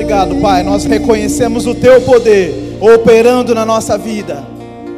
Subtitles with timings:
[0.00, 0.62] Obrigado, Pai.
[0.62, 4.42] Nós reconhecemos o Teu poder operando na nossa vida,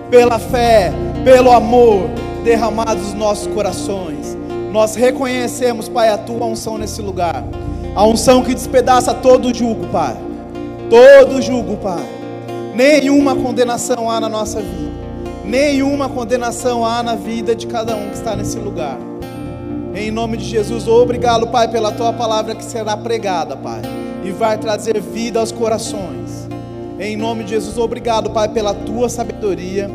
[0.08, 0.92] pela fé,
[1.24, 2.08] pelo amor
[2.44, 4.38] derramados nos nossos corações.
[4.70, 7.44] Nós reconhecemos, Pai, a Tua unção nesse lugar,
[7.96, 10.16] a unção que despedaça todo jugo, Pai.
[10.88, 12.04] Todo jugo, Pai.
[12.72, 14.92] Nenhuma condenação há na nossa vida,
[15.44, 18.98] nenhuma condenação há na vida de cada um que está nesse lugar.
[19.96, 23.82] Em nome de Jesus, obrigado, Pai, pela tua palavra que será pregada, Pai,
[24.24, 26.48] e vai trazer vida aos corações.
[26.98, 29.90] Em nome de Jesus, obrigado, Pai, pela tua sabedoria.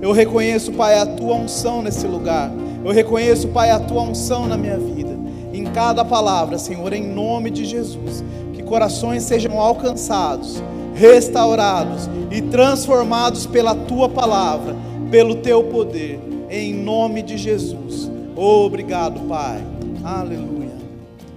[0.00, 2.50] Eu reconheço, Pai, a tua unção nesse lugar.
[2.84, 5.18] Eu reconheço, Pai, a tua unção na minha vida.
[5.52, 10.62] Em cada palavra, Senhor, em nome de Jesus, que corações sejam alcançados,
[10.94, 14.74] restaurados e transformados pela tua palavra,
[15.10, 16.20] pelo teu poder.
[16.48, 18.10] Em nome de Jesus.
[18.36, 19.62] Obrigado, Pai.
[20.02, 20.70] Aleluia.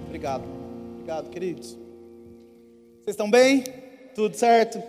[0.06, 0.42] Obrigado.
[0.96, 1.83] Obrigado, queridos.
[3.04, 3.62] Vocês estão bem?
[4.14, 4.82] Tudo certo?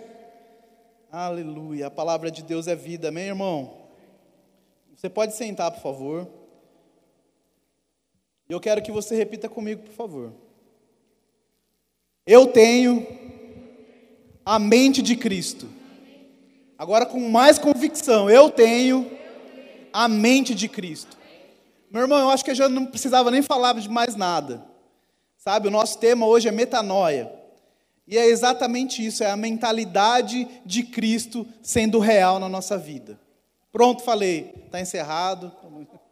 [1.12, 1.88] Aleluia.
[1.88, 3.76] A palavra de Deus é vida, amém, irmão?
[4.96, 6.26] Você pode sentar, por favor.
[8.48, 10.32] Eu quero que você repita comigo, por favor.
[12.26, 13.06] Eu tenho
[14.46, 15.68] a mente de Cristo.
[16.78, 19.10] Agora com mais convicção, eu tenho
[19.92, 21.18] a mente de Cristo.
[21.90, 24.64] Meu irmão, eu acho que eu já não precisava nem falar de mais nada.
[25.36, 27.44] Sabe, o nosso tema hoje é metanoia.
[28.06, 33.18] E é exatamente isso, é a mentalidade de Cristo sendo real na nossa vida.
[33.72, 35.52] Pronto, falei, está encerrado.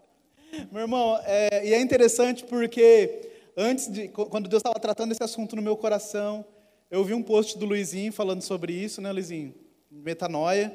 [0.72, 5.56] Meu irmão, é, e é interessante porque antes de, quando Deus estava tratando esse assunto
[5.56, 6.45] no meu coração,
[6.91, 9.55] eu vi um post do Luizinho falando sobre isso, né, Luizinho?
[9.91, 10.72] Metanoia.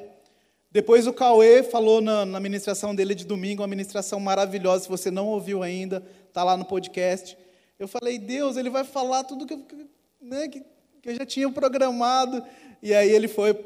[0.70, 4.84] Depois o Cauê falou na, na ministração dele de domingo, uma ministração maravilhosa.
[4.84, 7.36] Se você não ouviu ainda, está lá no podcast.
[7.78, 9.58] Eu falei, Deus, ele vai falar tudo que,
[10.20, 10.62] né, que,
[11.02, 12.42] que eu já tinha programado.
[12.82, 13.58] E aí ele foi,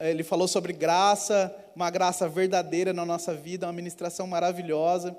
[0.00, 5.16] ele falou sobre graça, uma graça verdadeira na nossa vida, uma ministração maravilhosa.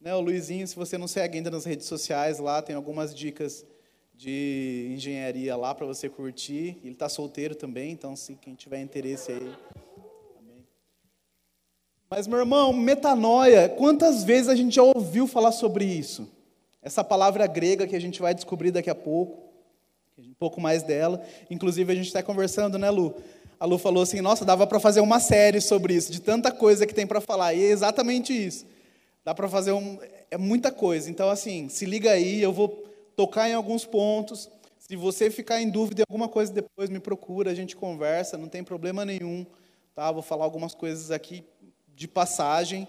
[0.00, 3.64] Né, o Luizinho, se você não segue ainda nas redes sociais, lá tem algumas dicas
[4.14, 6.78] de engenharia lá para você curtir.
[6.82, 9.54] Ele está solteiro também, então se quem tiver interesse aí,
[12.14, 16.28] mas, meu irmão, metanoia, quantas vezes a gente já ouviu falar sobre isso?
[16.80, 19.43] Essa palavra grega que a gente vai descobrir daqui a pouco,
[20.18, 21.22] um pouco mais dela.
[21.50, 23.14] Inclusive, a gente está conversando, né, Lu?
[23.58, 26.86] A Lu falou assim: nossa, dava para fazer uma série sobre isso, de tanta coisa
[26.86, 27.54] que tem para falar.
[27.54, 28.66] E é exatamente isso.
[29.24, 29.98] Dá para fazer um,
[30.30, 31.10] é muita coisa.
[31.10, 32.68] Então, assim, se liga aí, eu vou
[33.16, 34.50] tocar em alguns pontos.
[34.78, 38.48] Se você ficar em dúvida de alguma coisa depois, me procura, a gente conversa, não
[38.48, 39.46] tem problema nenhum.
[39.94, 40.12] Tá?
[40.12, 41.42] Vou falar algumas coisas aqui
[41.94, 42.86] de passagem.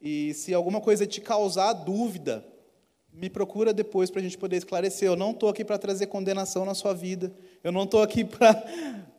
[0.00, 2.44] E se alguma coisa te causar dúvida,
[3.12, 5.06] me procura depois para a gente poder esclarecer.
[5.06, 7.32] Eu não estou aqui para trazer condenação na sua vida.
[7.62, 8.64] Eu não estou aqui para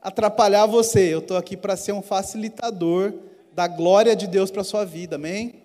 [0.02, 1.14] atrapalhar você.
[1.14, 3.14] Eu estou aqui para ser um facilitador
[3.53, 5.16] da glória de Deus para a sua vida.
[5.16, 5.64] Amém?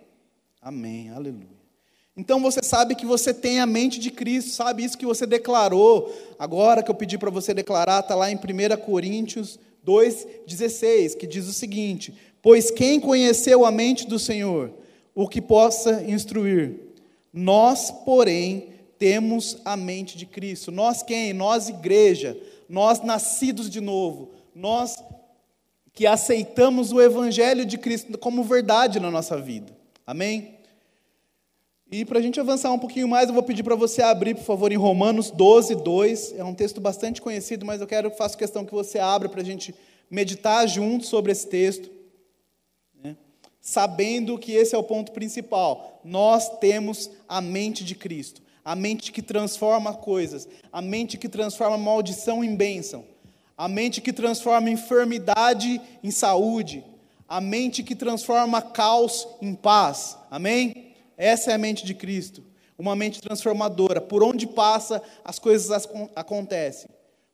[0.61, 1.11] Amém.
[1.11, 1.59] Aleluia.
[2.17, 6.13] Então você sabe que você tem a mente de Cristo, sabe isso que você declarou.
[6.37, 11.47] Agora que eu pedi para você declarar, está lá em 1 Coríntios 2,16, que diz
[11.47, 12.13] o seguinte:
[12.43, 14.73] Pois quem conheceu a mente do Senhor,
[15.15, 16.88] o que possa instruir?
[17.33, 20.73] Nós, porém, temos a mente de Cristo.
[20.73, 21.33] Nós quem?
[21.33, 22.37] Nós, igreja,
[22.69, 25.03] nós nascidos de novo, nós
[25.93, 29.77] que aceitamos o Evangelho de Cristo como verdade na nossa vida.
[30.07, 30.59] Amém?
[31.91, 34.45] E para a gente avançar um pouquinho mais, eu vou pedir para você abrir, por
[34.45, 36.35] favor, em Romanos 12, 2.
[36.37, 39.45] É um texto bastante conhecido, mas eu quero, faço questão que você abra para a
[39.45, 39.75] gente
[40.11, 41.98] meditar juntos sobre esse texto
[43.69, 46.01] sabendo que esse é o ponto principal.
[46.03, 51.77] Nós temos a mente de Cristo, a mente que transforma coisas, a mente que transforma
[51.77, 53.05] maldição em bênção,
[53.55, 56.83] a mente que transforma enfermidade em saúde,
[57.29, 60.17] a mente que transforma caos em paz.
[60.31, 60.95] Amém?
[61.15, 62.43] Essa é a mente de Cristo,
[62.79, 64.01] uma mente transformadora.
[64.01, 65.87] Por onde passa, as coisas
[66.17, 66.89] acontecem.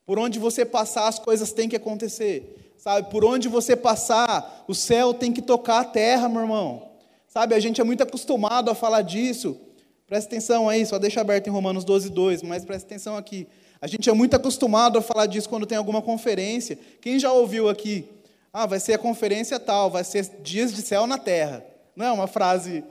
[0.05, 2.64] Por onde você passar, as coisas têm que acontecer.
[2.85, 6.91] Sabe, por onde você passar, o céu tem que tocar a terra, meu irmão.
[7.27, 9.59] Sabe, a gente é muito acostumado a falar disso.
[10.07, 13.49] Presta atenção aí, só deixa aberto em Romanos 12, 2, mas presta atenção aqui.
[13.81, 16.79] A gente é muito acostumado a falar disso quando tem alguma conferência.
[17.01, 18.05] Quem já ouviu aqui?
[18.53, 21.65] Ah, vai ser a conferência tal, vai ser dias de céu na terra.
[21.97, 22.85] Não é uma frase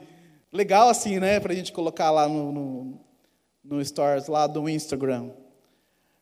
[0.52, 1.38] legal assim, né?
[1.38, 3.00] Para a gente colocar lá no, no,
[3.62, 5.30] no stories lá do Instagram.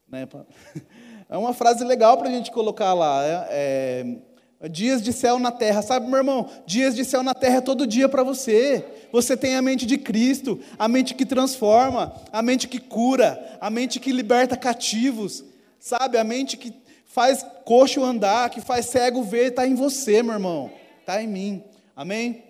[0.07, 0.29] Né?
[1.33, 3.25] É uma frase legal para a gente colocar lá.
[3.25, 4.19] É,
[4.61, 5.81] é, dias de céu na terra.
[5.81, 6.47] Sabe, meu irmão?
[6.67, 8.85] Dias de céu na terra é todo dia para você.
[9.11, 13.71] Você tem a mente de Cristo, a mente que transforma, a mente que cura, a
[13.71, 15.43] mente que liberta cativos.
[15.81, 16.71] Sabe, a mente que
[17.07, 20.71] faz coxo andar, que faz cego ver, está em você, meu irmão.
[21.01, 21.65] Está em mim.
[21.97, 22.43] Amém?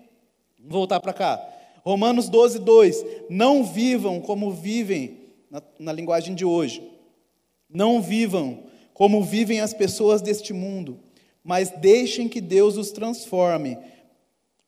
[0.59, 1.41] Vamos voltar para cá.
[1.85, 3.05] Romanos 12, 2.
[3.29, 5.19] Não vivam como vivem,
[5.49, 6.83] na, na linguagem de hoje.
[7.69, 8.72] Não vivam
[9.03, 10.97] como vivem as pessoas deste mundo,
[11.43, 13.77] mas deixem que Deus os transforme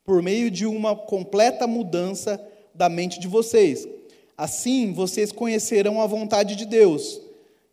[0.04, 3.88] por meio de uma completa mudança da mente de vocês.
[4.38, 7.22] Assim, vocês conhecerão a vontade de Deus.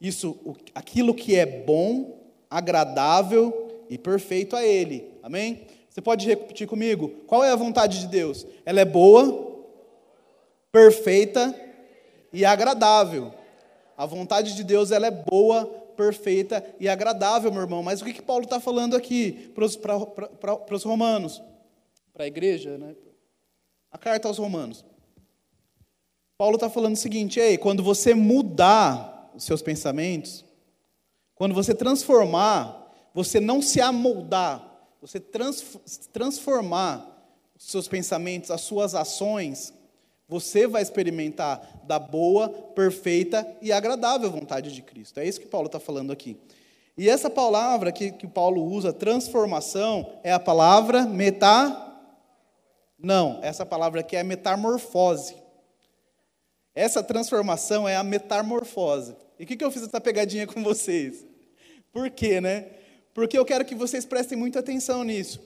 [0.00, 0.38] Isso,
[0.72, 2.16] aquilo que é bom,
[2.48, 5.04] agradável e perfeito a Ele.
[5.20, 5.62] Amém?
[5.90, 7.08] Você pode repetir comigo?
[7.26, 8.46] Qual é a vontade de Deus?
[8.64, 9.52] Ela é boa,
[10.70, 11.52] perfeita
[12.32, 13.34] e agradável.
[13.98, 17.82] A vontade de Deus ela é boa, perfeita e agradável, meu irmão.
[17.82, 21.42] Mas o que, que Paulo está falando aqui para os romanos?
[22.12, 22.94] Para a igreja, né?
[23.90, 24.84] A carta aos romanos.
[26.36, 30.44] Paulo está falando o seguinte: ei, quando você mudar os seus pensamentos,
[31.34, 34.68] quando você transformar, você não se amoldar,
[35.00, 35.64] você trans,
[36.12, 37.08] transformar
[37.56, 39.72] os seus pensamentos, as suas ações,
[40.28, 45.20] você vai experimentar da boa, perfeita e agradável vontade de Cristo.
[45.20, 46.38] É isso que Paulo está falando aqui.
[46.96, 51.90] E essa palavra que, que Paulo usa, transformação, é a palavra meta.
[52.98, 55.34] Não, essa palavra aqui é metamorfose.
[56.74, 59.16] Essa transformação é a metamorfose.
[59.38, 61.26] E o que, que eu fiz essa pegadinha com vocês?
[61.92, 62.66] Por quê, né?
[63.12, 65.40] Porque eu quero que vocês prestem muita atenção nisso.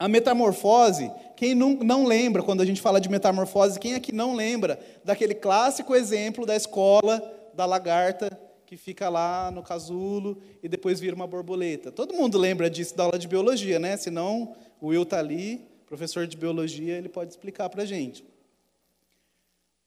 [0.00, 4.34] A metamorfose, quem não, não lembra, quando a gente fala de metamorfose, quem aqui não
[4.34, 8.30] lembra daquele clássico exemplo da escola da lagarta
[8.64, 11.92] que fica lá no casulo e depois vira uma borboleta?
[11.92, 13.94] Todo mundo lembra disso da aula de biologia, né?
[13.98, 18.24] Senão o Will está ali, professor de biologia, ele pode explicar para a gente.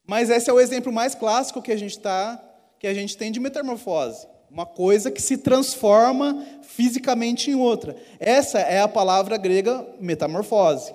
[0.06, 2.40] Mas esse é o exemplo mais clássico que a gente tá,
[2.78, 4.28] que a gente tem de metamorfose.
[4.54, 7.98] Uma coisa que se transforma fisicamente em outra.
[8.20, 10.94] Essa é a palavra grega metamorfose.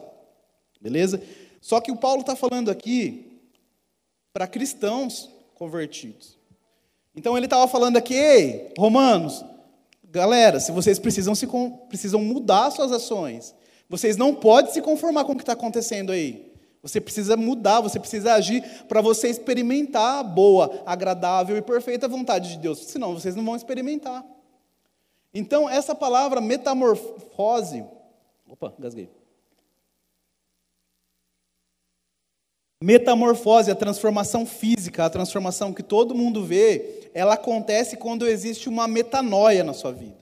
[0.81, 1.21] Beleza?
[1.61, 3.41] Só que o Paulo está falando aqui
[4.33, 6.39] para cristãos convertidos.
[7.17, 9.45] Então ele estava falando aqui, ei, romanos,
[10.05, 11.49] galera, se vocês precisam, se,
[11.89, 13.53] precisam mudar suas ações,
[13.89, 16.48] vocês não podem se conformar com o que está acontecendo aí.
[16.89, 22.51] Você precisa mudar, você precisa agir para você experimentar a boa, agradável e perfeita vontade
[22.51, 22.79] de Deus.
[22.79, 24.25] Senão vocês não vão experimentar.
[25.35, 27.85] Então, essa palavra metamorfose.
[28.49, 29.11] Opa, gasguei.
[32.83, 38.89] Metamorfose, a transformação física, a transformação que todo mundo vê, ela acontece quando existe uma
[38.89, 40.17] metanoia na sua vida.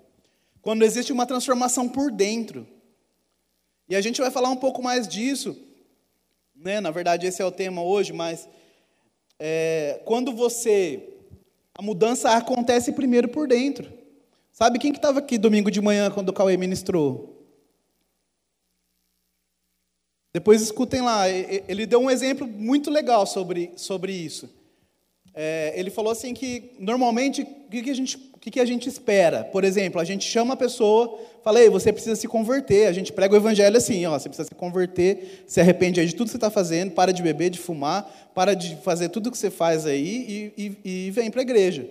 [0.60, 2.66] Quando existe uma transformação por dentro.
[3.88, 5.65] E a gente vai falar um pouco mais disso
[6.66, 6.80] né?
[6.80, 8.46] Na verdade, esse é o tema hoje, mas
[9.38, 11.12] é, quando você.
[11.78, 13.92] A mudança acontece primeiro por dentro.
[14.50, 17.34] Sabe quem que estava aqui domingo de manhã quando o Cauê ministrou?
[20.32, 24.50] Depois escutem lá, ele deu um exemplo muito legal sobre, sobre isso.
[25.38, 28.64] É, ele falou assim que, normalmente, o que, que, a gente, o que, que a
[28.64, 29.44] gente espera?
[29.44, 32.86] Por exemplo, a gente chama a pessoa, fala, Ei, você precisa se converter.
[32.86, 36.14] A gente prega o evangelho assim, ó, você precisa se converter, se arrepende aí de
[36.14, 39.36] tudo que você está fazendo, para de beber, de fumar, para de fazer tudo que
[39.36, 41.86] você faz aí e, e, e vem para a igreja.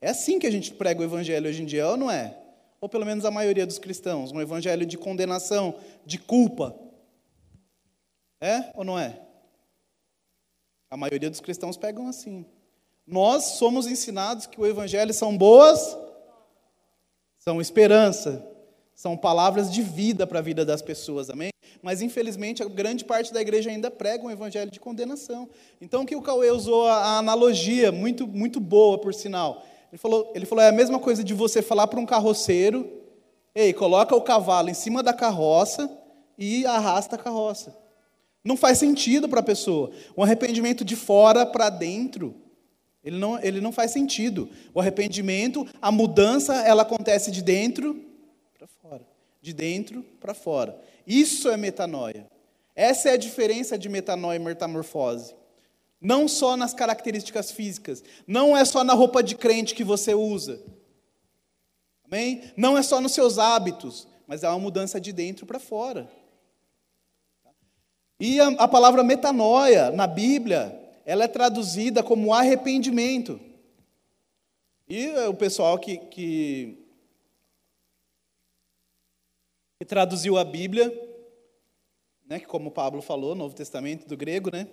[0.00, 2.36] É assim que a gente prega o evangelho hoje em dia, ou não é?
[2.80, 6.74] Ou pelo menos a maioria dos cristãos, um evangelho de condenação, de culpa.
[8.40, 9.20] É ou não é?
[10.90, 12.44] A maioria dos cristãos pegam assim.
[13.06, 15.96] Nós somos ensinados que o Evangelho são boas,
[17.38, 18.42] são esperança,
[18.94, 21.50] são palavras de vida para a vida das pessoas, amém?
[21.82, 25.50] Mas infelizmente a grande parte da igreja ainda prega um evangelho de condenação.
[25.78, 29.62] Então que o Cauê usou a analogia muito muito boa, por sinal.
[29.92, 32.90] Ele falou, ele falou é a mesma coisa de você falar para um carroceiro,
[33.54, 35.90] ei, coloca o cavalo em cima da carroça
[36.38, 37.76] e arrasta a carroça.
[38.42, 39.90] Não faz sentido para a pessoa.
[40.16, 42.34] Um arrependimento de fora para dentro
[43.04, 44.48] ele não, ele não faz sentido.
[44.72, 48.02] O arrependimento, a mudança, ela acontece de dentro
[48.56, 49.06] para fora.
[49.42, 50.80] De dentro para fora.
[51.06, 52.26] Isso é metanoia.
[52.74, 55.34] Essa é a diferença de metanoia e metamorfose.
[56.00, 58.02] Não só nas características físicas.
[58.26, 60.62] Não é só na roupa de crente que você usa.
[62.06, 62.42] Amém?
[62.56, 64.08] Não é só nos seus hábitos.
[64.26, 66.10] Mas é uma mudança de dentro para fora.
[68.18, 73.40] E a, a palavra metanoia na Bíblia ela é traduzida como arrependimento.
[74.88, 76.78] E o pessoal que, que,
[79.78, 80.92] que traduziu a Bíblia,
[82.26, 84.66] né, que como Pablo falou, Novo Testamento do grego, né?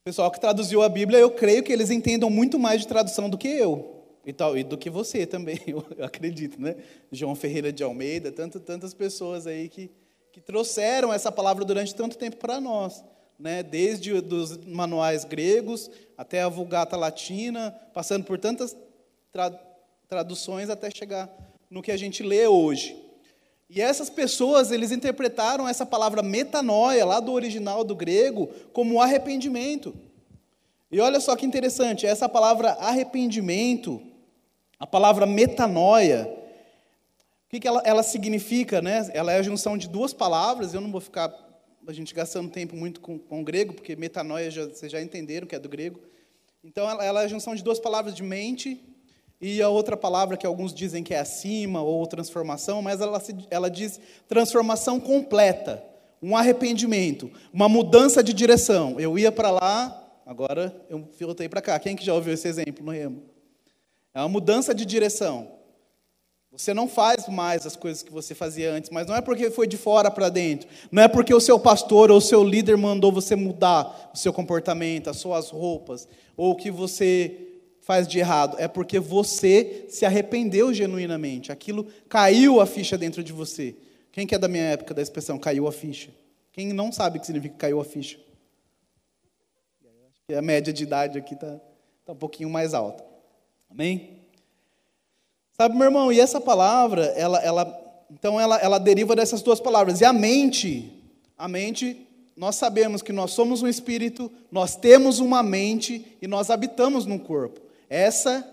[0.00, 3.28] O pessoal que traduziu a Bíblia, eu creio que eles entendam muito mais de tradução
[3.28, 3.94] do que eu.
[4.24, 6.76] E, tal, e do que você também, eu acredito, né?
[7.12, 9.90] João Ferreira de Almeida, tanto, tantas pessoas aí que,
[10.32, 13.04] que trouxeram essa palavra durante tanto tempo para nós.
[13.38, 13.62] Né?
[13.62, 18.76] Desde os manuais gregos até a Vulgata Latina, passando por tantas
[19.32, 19.50] tra
[20.08, 21.28] traduções até chegar
[21.68, 22.96] no que a gente lê hoje.
[23.68, 29.94] E essas pessoas, eles interpretaram essa palavra metanoia, lá do original do grego, como arrependimento.
[30.90, 34.00] E olha só que interessante, essa palavra arrependimento,
[34.78, 36.32] a palavra metanoia,
[37.46, 38.80] o que, que ela, ela significa?
[38.80, 39.10] Né?
[39.12, 41.28] Ela é a junção de duas palavras, eu não vou ficar
[41.86, 45.46] a gente gastando tempo muito com, com o grego, porque metanoia já, vocês já entenderam
[45.46, 46.00] que é do grego.
[46.64, 48.80] Então, ela, ela é a junção de duas palavras de mente
[49.40, 53.70] e a outra palavra que alguns dizem que é acima ou transformação, mas ela, ela
[53.70, 55.84] diz transformação completa,
[56.22, 58.98] um arrependimento, uma mudança de direção.
[58.98, 61.78] Eu ia para lá, agora eu voltei para cá.
[61.78, 63.22] Quem que já ouviu esse exemplo no remo?
[64.14, 65.55] É uma mudança de direção.
[66.56, 69.66] Você não faz mais as coisas que você fazia antes, mas não é porque foi
[69.66, 70.66] de fora para dentro.
[70.90, 74.32] Não é porque o seu pastor ou o seu líder mandou você mudar o seu
[74.32, 77.46] comportamento, as suas roupas, ou o que você
[77.82, 78.56] faz de errado.
[78.58, 81.52] É porque você se arrependeu genuinamente.
[81.52, 83.76] Aquilo caiu a ficha dentro de você.
[84.10, 86.10] Quem que é da minha época da expressão caiu a ficha?
[86.52, 88.18] Quem não sabe o que significa caiu a ficha?
[90.34, 91.60] A média de idade aqui está
[92.06, 93.04] tá um pouquinho mais alta.
[93.70, 94.15] Amém?
[95.56, 100.02] Sabe, meu irmão, e essa palavra, ela, ela, então ela, ela deriva dessas duas palavras.
[100.02, 101.02] E a mente,
[101.34, 106.50] a mente, nós sabemos que nós somos um espírito, nós temos uma mente e nós
[106.50, 107.58] habitamos num corpo.
[107.88, 108.46] Essa,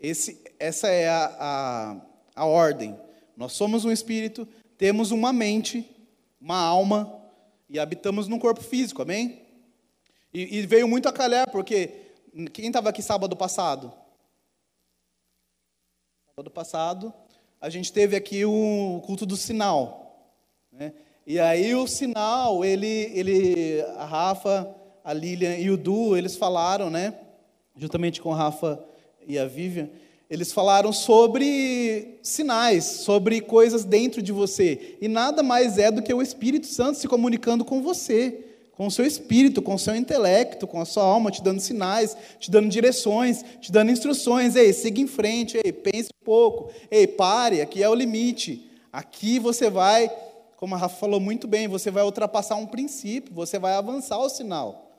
[0.00, 1.96] esse, essa é a, a,
[2.34, 2.98] a ordem.
[3.36, 5.88] Nós somos um espírito, temos uma mente,
[6.40, 7.22] uma alma
[7.70, 9.42] e habitamos num corpo físico, amém?
[10.34, 11.92] E, e veio muito a calhar, porque
[12.52, 13.92] quem estava aqui sábado passado?
[16.38, 17.14] Sábado passado,
[17.58, 20.28] a gente teve aqui o culto do sinal.
[20.70, 20.92] Né?
[21.26, 24.68] E aí o sinal, ele, ele, a Rafa,
[25.02, 27.14] a Lilian e o Du, eles falaram, né?
[27.74, 28.84] Juntamente com a Rafa
[29.26, 29.88] e a Vivian,
[30.28, 34.98] eles falaram sobre sinais, sobre coisas dentro de você.
[35.00, 38.90] E nada mais é do que o Espírito Santo se comunicando com você com o
[38.90, 42.68] seu espírito, com o seu intelecto, com a sua alma, te dando sinais, te dando
[42.68, 44.54] direções, te dando instruções.
[44.54, 48.70] Ei, siga em frente, ei, pense um pouco, ei, pare, aqui é o limite.
[48.92, 50.10] Aqui você vai,
[50.58, 54.28] como a Rafa falou muito bem, você vai ultrapassar um princípio, você vai avançar o
[54.28, 54.90] sinal.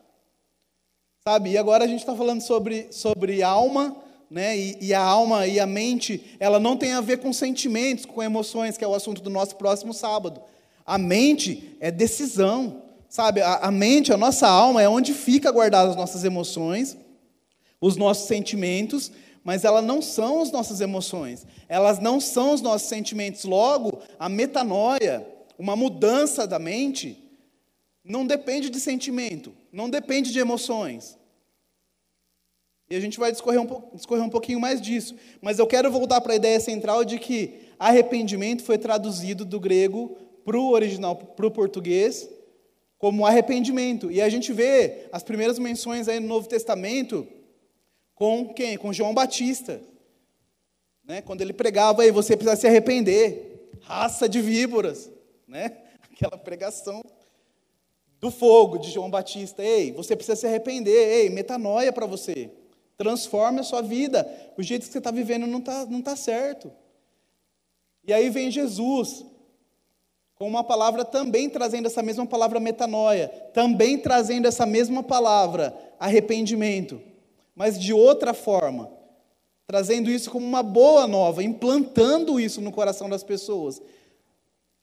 [1.24, 1.50] Sabe?
[1.50, 3.96] E agora a gente está falando sobre, sobre alma,
[4.28, 4.58] né?
[4.58, 8.22] E, e, a alma e a mente, ela não tem a ver com sentimentos, com
[8.22, 10.42] emoções, que é o assunto do nosso próximo sábado.
[10.84, 12.87] A mente é decisão.
[13.08, 16.96] Sabe, a, a mente, a nossa alma é onde fica guardadas as nossas emoções,
[17.80, 19.10] os nossos sentimentos,
[19.42, 23.44] mas elas não são as nossas emoções, elas não são os nossos sentimentos.
[23.44, 25.26] Logo, a metanoia,
[25.58, 27.16] uma mudança da mente,
[28.04, 31.16] não depende de sentimento, não depende de emoções.
[32.90, 35.14] E a gente vai discorrer um, discorrer um pouquinho mais disso.
[35.42, 40.16] Mas eu quero voltar para a ideia central de que arrependimento foi traduzido do grego
[40.44, 42.28] para o original, para o português,
[42.98, 44.10] como arrependimento.
[44.10, 47.26] E a gente vê as primeiras menções aí no Novo Testamento
[48.14, 48.76] com quem?
[48.76, 49.80] Com João Batista.
[51.04, 51.22] Né?
[51.22, 53.70] Quando ele pregava aí, você precisa se arrepender.
[53.82, 55.08] Raça de víboras.
[55.46, 55.78] Né?
[56.12, 57.00] Aquela pregação
[58.20, 59.62] do fogo de João Batista.
[59.62, 60.90] Ei, você precisa se arrepender.
[60.90, 62.50] Ei, metanoia para você.
[62.96, 64.28] Transforme a sua vida.
[64.58, 66.72] O jeito que você está vivendo não está não tá certo.
[68.04, 69.24] E aí vem Jesus,
[70.38, 77.00] com uma palavra também trazendo essa mesma palavra metanoia, também trazendo essa mesma palavra arrependimento,
[77.56, 78.88] mas de outra forma,
[79.66, 83.82] trazendo isso como uma boa nova, implantando isso no coração das pessoas.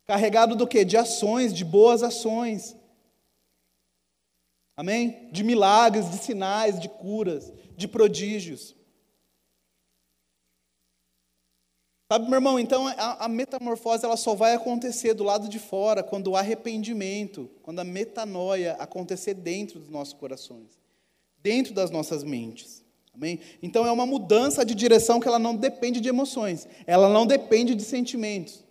[0.05, 0.83] Carregado do que?
[0.83, 2.75] De ações, de boas ações.
[4.75, 5.29] Amém?
[5.31, 8.75] De milagres, de sinais, de curas, de prodígios.
[12.12, 16.03] Sabe, meu irmão, então a, a, metamorfose ela só vai acontecer do lado de fora
[16.03, 20.79] quando o arrependimento, quando a metanoia acontecer dentro dos nossos corações,
[21.41, 22.85] dentro das nossas mentes.
[23.12, 23.39] Amém?
[23.62, 27.74] Então é uma mudança de direção que ela não depende de emoções, ela não depende
[27.74, 28.63] de sentimentos.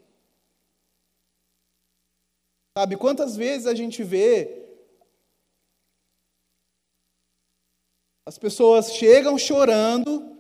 [2.78, 4.62] Sabe, quantas vezes a gente vê
[8.26, 10.33] as pessoas chegam chorando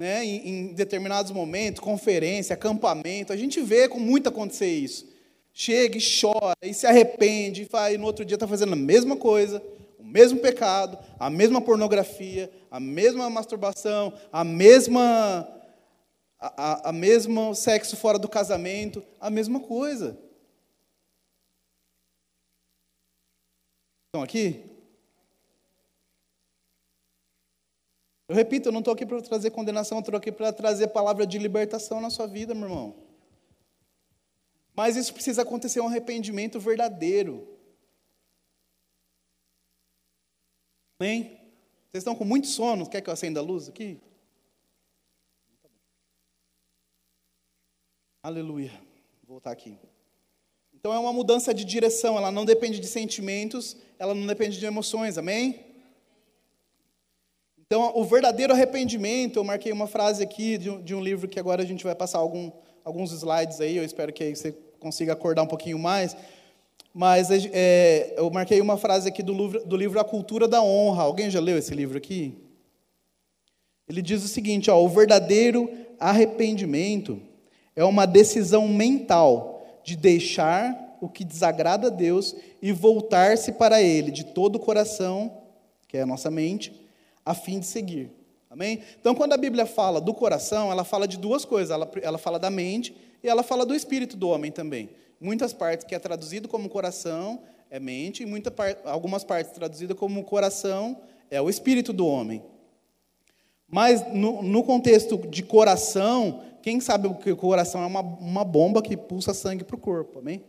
[0.00, 5.06] né, em, em determinados momentos, conferência, acampamento, a gente vê com muito acontecer isso.
[5.52, 9.14] Chega e chora, e se arrepende, e, e no outro dia está fazendo a mesma
[9.14, 9.62] coisa,
[9.98, 15.46] o mesmo pecado, a mesma pornografia, a mesma masturbação, a mesma
[16.38, 20.18] a, a, a mesmo sexo fora do casamento, a mesma coisa.
[24.06, 24.64] Estão aqui?
[28.30, 31.26] Eu repito, eu não estou aqui para trazer condenação, eu estou aqui para trazer palavra
[31.26, 32.94] de libertação na sua vida, meu irmão.
[34.72, 37.58] Mas isso precisa acontecer um arrependimento verdadeiro.
[41.00, 41.40] Amém?
[41.90, 42.88] Vocês estão com muito sono?
[42.88, 44.00] Quer que eu acenda a luz aqui?
[48.22, 48.70] Aleluia.
[49.24, 49.76] Vou voltar aqui.
[50.72, 54.64] Então é uma mudança de direção, ela não depende de sentimentos, ela não depende de
[54.64, 55.69] emoções, amém?
[57.72, 61.38] Então, o verdadeiro arrependimento, eu marquei uma frase aqui de um, de um livro que
[61.38, 62.50] agora a gente vai passar algum,
[62.84, 64.50] alguns slides aí, eu espero que você
[64.80, 66.16] consiga acordar um pouquinho mais.
[66.92, 71.04] Mas é, eu marquei uma frase aqui do livro, do livro A Cultura da Honra.
[71.04, 72.34] Alguém já leu esse livro aqui?
[73.88, 77.22] Ele diz o seguinte: ó, o verdadeiro arrependimento
[77.76, 84.10] é uma decisão mental de deixar o que desagrada a Deus e voltar-se para Ele
[84.10, 85.44] de todo o coração,
[85.86, 86.79] que é a nossa mente,
[87.24, 88.10] a fim de seguir.
[88.48, 88.82] Amém?
[89.00, 91.70] Então, quando a Bíblia fala do coração, ela fala de duas coisas.
[91.70, 94.90] Ela, ela fala da mente e ela fala do espírito do homem também.
[95.20, 98.52] Muitas partes que é traduzido como coração é mente, e muita,
[98.84, 101.00] algumas partes traduzidas como coração
[101.30, 102.42] é o espírito do homem.
[103.68, 108.82] Mas no, no contexto de coração, quem sabe que o coração é uma, uma bomba
[108.82, 110.42] que pulsa sangue para o corpo, amém?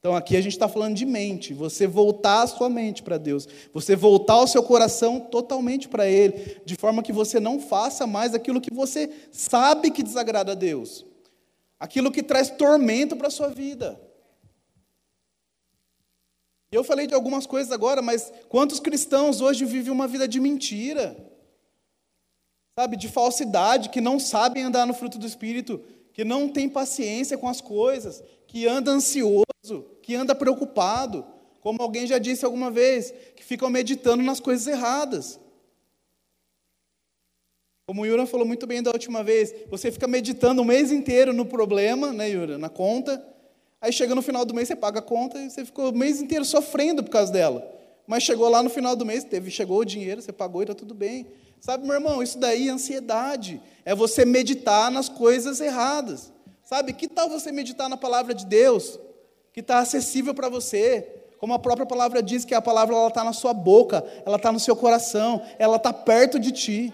[0.00, 3.46] Então aqui a gente está falando de mente, você voltar a sua mente para Deus,
[3.70, 8.34] você voltar o seu coração totalmente para Ele, de forma que você não faça mais
[8.34, 11.04] aquilo que você sabe que desagrada a Deus,
[11.78, 14.00] aquilo que traz tormento para a sua vida.
[16.72, 21.14] Eu falei de algumas coisas agora, mas quantos cristãos hoje vivem uma vida de mentira?
[22.78, 27.36] Sabe, de falsidade, que não sabem andar no fruto do Espírito, que não tem paciência
[27.36, 29.44] com as coisas, que anda ansioso,
[30.10, 31.24] que anda preocupado,
[31.60, 35.38] como alguém já disse alguma vez, que ficam meditando nas coisas erradas.
[37.86, 41.32] Como o Yura falou muito bem da última vez, você fica meditando o mês inteiro
[41.32, 43.24] no problema, né, Yura, na conta,
[43.80, 46.20] aí chega no final do mês, você paga a conta e você ficou o mês
[46.20, 47.64] inteiro sofrendo por causa dela.
[48.04, 50.74] Mas chegou lá no final do mês, teve, chegou o dinheiro, você pagou e está
[50.74, 51.28] tudo bem.
[51.60, 53.62] Sabe, meu irmão, isso daí é ansiedade.
[53.84, 56.32] É você meditar nas coisas erradas.
[56.64, 58.98] Sabe, que tal você meditar na palavra de Deus?
[59.52, 61.20] Que está acessível para você.
[61.38, 64.60] Como a própria palavra diz que a palavra está na sua boca, ela está no
[64.60, 66.92] seu coração, ela está perto de ti.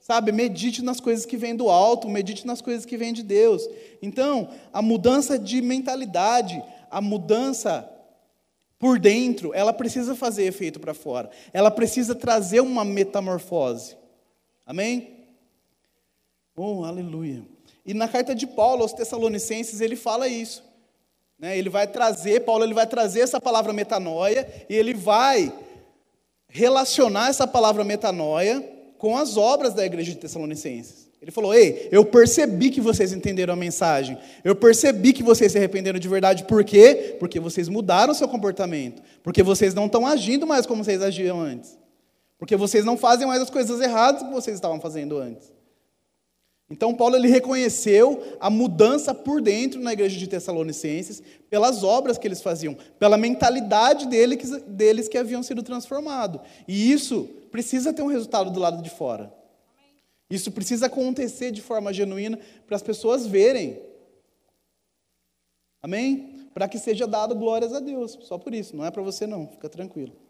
[0.00, 3.68] Sabe, medite nas coisas que vêm do alto, medite nas coisas que vêm de Deus.
[4.02, 7.88] Então, a mudança de mentalidade, a mudança
[8.80, 11.30] por dentro, ela precisa fazer efeito para fora.
[11.52, 13.96] Ela precisa trazer uma metamorfose.
[14.66, 15.22] Amém?
[16.56, 17.46] Oh, aleluia.
[17.86, 20.64] E na carta de Paulo aos Tessalonicenses, ele fala isso.
[21.42, 21.58] Né?
[21.58, 25.52] Ele vai trazer, Paulo ele vai trazer essa palavra metanoia, e ele vai
[26.48, 28.64] relacionar essa palavra metanoia
[28.96, 31.10] com as obras da igreja de Tessalonicenses.
[31.20, 34.16] Ele falou: Ei, eu percebi que vocês entenderam a mensagem.
[34.44, 36.44] Eu percebi que vocês se arrependeram de verdade.
[36.44, 37.16] Por quê?
[37.18, 39.02] Porque vocês mudaram seu comportamento.
[39.22, 41.78] Porque vocês não estão agindo mais como vocês agiam antes.
[42.38, 45.52] Porque vocês não fazem mais as coisas erradas que vocês estavam fazendo antes.
[46.72, 52.26] Então, Paulo ele reconheceu a mudança por dentro na igreja de Tessalonicenses, pelas obras que
[52.26, 56.40] eles faziam, pela mentalidade deles que haviam sido transformados.
[56.66, 59.30] E isso precisa ter um resultado do lado de fora.
[60.30, 63.78] Isso precisa acontecer de forma genuína para as pessoas verem.
[65.82, 66.48] Amém?
[66.54, 68.18] Para que seja dado glórias a Deus.
[68.22, 70.21] Só por isso, não é para você não, fica tranquilo.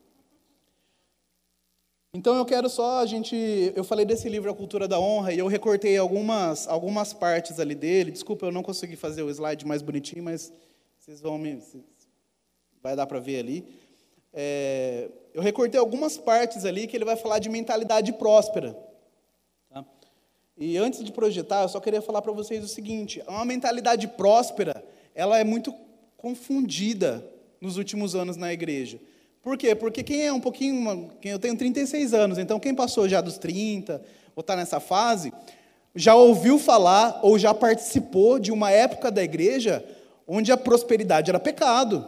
[2.14, 3.34] Então eu quero só a gente,
[3.74, 7.74] eu falei desse livro A Cultura da Honra e eu recortei algumas algumas partes ali
[7.74, 8.10] dele.
[8.10, 10.52] Desculpa, eu não consegui fazer o slide mais bonitinho, mas
[10.98, 11.58] vocês vão me
[12.82, 13.66] vai dar para ver ali.
[14.30, 18.76] É, eu recortei algumas partes ali que ele vai falar de mentalidade próspera.
[20.56, 24.84] E antes de projetar, eu só queria falar para vocês o seguinte: uma mentalidade próspera,
[25.14, 25.74] ela é muito
[26.16, 27.26] confundida
[27.60, 29.00] nos últimos anos na igreja.
[29.42, 29.74] Por quê?
[29.74, 31.10] Porque quem é um pouquinho.
[31.24, 34.00] Eu tenho 36 anos, então quem passou já dos 30,
[34.36, 35.32] ou está nessa fase,
[35.94, 39.84] já ouviu falar ou já participou de uma época da igreja
[40.26, 42.06] onde a prosperidade era pecado.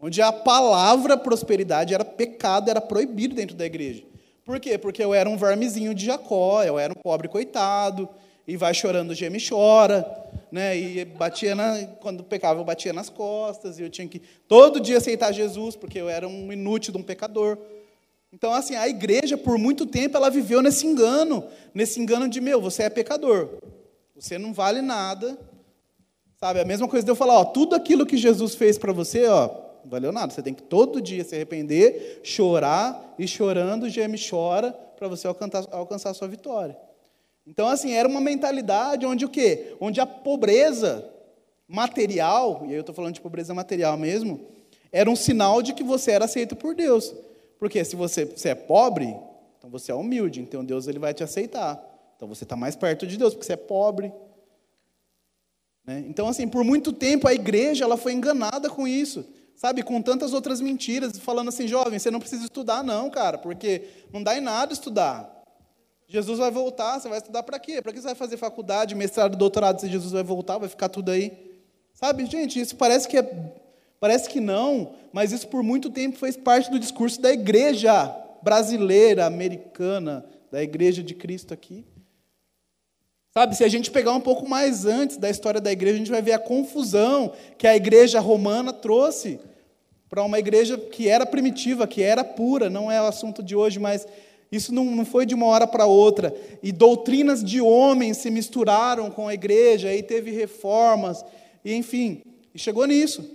[0.00, 4.02] Onde a palavra prosperidade era pecado, era proibido dentro da igreja.
[4.44, 4.76] Por quê?
[4.76, 8.08] Porque eu era um vermezinho de Jacó, eu era um pobre coitado,
[8.48, 10.02] e vai chorando, geme chora,
[10.52, 10.78] né?
[10.78, 14.98] E batia na, quando pecava, eu batia nas costas, e eu tinha que todo dia
[14.98, 17.56] aceitar Jesus, porque eu era um inútil um pecador.
[18.30, 21.42] Então, assim, a igreja, por muito tempo, ela viveu nesse engano,
[21.74, 23.48] nesse engano de, meu, você é pecador,
[24.14, 25.38] você não vale nada,
[26.38, 26.60] sabe?
[26.60, 29.50] A mesma coisa de eu falar, ó, tudo aquilo que Jesus fez para você, ó,
[29.86, 34.72] valeu nada, você tem que todo dia se arrepender, chorar, e chorando, geme e chora,
[34.98, 36.76] para você alcançar, alcançar a sua vitória.
[37.46, 39.74] Então, assim, era uma mentalidade onde o quê?
[39.80, 41.08] Onde a pobreza
[41.66, 44.40] material, e aí eu estou falando de pobreza material mesmo,
[44.92, 47.14] era um sinal de que você era aceito por Deus.
[47.58, 49.16] Porque se você, você é pobre,
[49.58, 51.82] então você é humilde, então Deus ele vai te aceitar.
[52.16, 54.12] Então você está mais perto de Deus, porque você é pobre.
[55.84, 56.04] Né?
[56.08, 59.24] Então, assim, por muito tempo a igreja ela foi enganada com isso,
[59.56, 59.82] sabe?
[59.82, 64.22] Com tantas outras mentiras, falando assim, jovem, você não precisa estudar, não, cara, porque não
[64.22, 65.41] dá em nada estudar.
[66.12, 67.80] Jesus vai voltar, você vai estudar para quê?
[67.80, 71.10] Para que você vai fazer faculdade, mestrado, doutorado, se Jesus vai voltar, vai ficar tudo
[71.10, 71.32] aí?
[71.94, 73.22] Sabe, gente, isso parece que é
[74.02, 79.26] Parece que não, mas isso por muito tempo fez parte do discurso da igreja brasileira,
[79.26, 81.84] americana, da igreja de Cristo aqui.
[83.30, 86.10] Sabe, se a gente pegar um pouco mais antes da história da igreja, a gente
[86.10, 89.38] vai ver a confusão que a igreja romana trouxe
[90.10, 93.78] para uma igreja que era primitiva, que era pura, não é o assunto de hoje,
[93.78, 94.04] mas
[94.52, 96.36] isso não, não foi de uma hora para outra.
[96.62, 101.24] E doutrinas de homens se misturaram com a igreja, aí teve reformas,
[101.64, 102.22] e enfim,
[102.54, 103.28] e chegou nisso.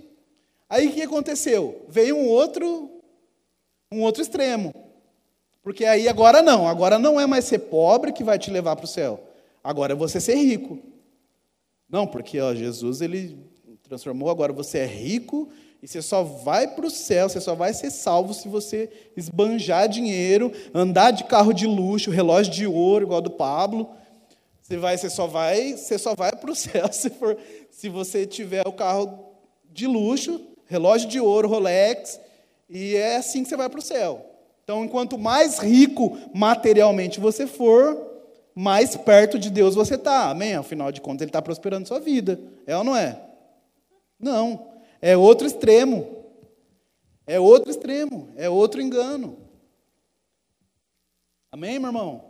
[0.70, 1.84] Aí o que aconteceu?
[1.88, 2.88] Veio um outro,
[3.90, 4.72] um outro extremo.
[5.60, 8.84] Porque aí agora não, agora não é mais ser pobre que vai te levar para
[8.84, 9.20] o céu.
[9.62, 10.78] Agora é você ser rico.
[11.90, 13.36] Não, porque ó, Jesus ele
[13.82, 15.48] transformou, agora você é rico
[15.82, 19.88] e você só vai para o céu, você só vai ser salvo se você esbanjar
[19.88, 23.88] dinheiro, andar de carro de luxo, relógio de ouro, igual do Pablo.
[24.60, 27.38] Você, vai, você só vai, você só vai para o céu se, for,
[27.70, 29.32] se você tiver o carro
[29.70, 32.20] de luxo relógio de ouro, Rolex,
[32.68, 34.24] e é assim que você vai para o céu.
[34.62, 38.06] Então, enquanto mais rico materialmente você for,
[38.54, 40.28] mais perto de Deus você está.
[40.28, 40.54] Amém?
[40.54, 42.38] Afinal de contas, Ele está prosperando sua vida.
[42.66, 43.18] É ou não é?
[44.20, 44.67] Não.
[45.00, 46.06] É outro extremo.
[47.26, 48.28] É outro extremo.
[48.36, 49.38] É outro engano.
[51.50, 52.24] Amém, meu irmão?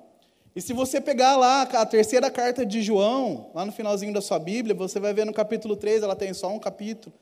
[0.55, 4.39] E se você pegar lá a terceira carta de João, lá no finalzinho da sua
[4.39, 7.15] Bíblia, você vai ver no capítulo 3, ela tem só um capítulo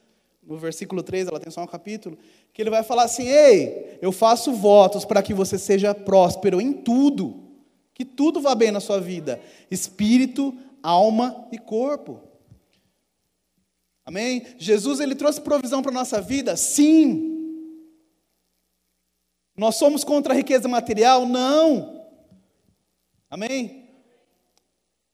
[0.47, 2.17] no versículo 3, ela tem só um capítulo,
[2.53, 6.71] que ele vai falar assim: Ei, eu faço votos para que você seja próspero em
[6.71, 7.43] tudo,
[7.93, 12.21] que tudo vá bem na sua vida, espírito, alma e corpo.
[14.07, 14.47] Amém?
[14.57, 16.55] Jesus ele trouxe provisão para a nossa vida?
[16.55, 17.59] Sim.
[19.53, 21.25] Nós somos contra a riqueza material?
[21.25, 22.07] Não.
[23.29, 23.83] Amém?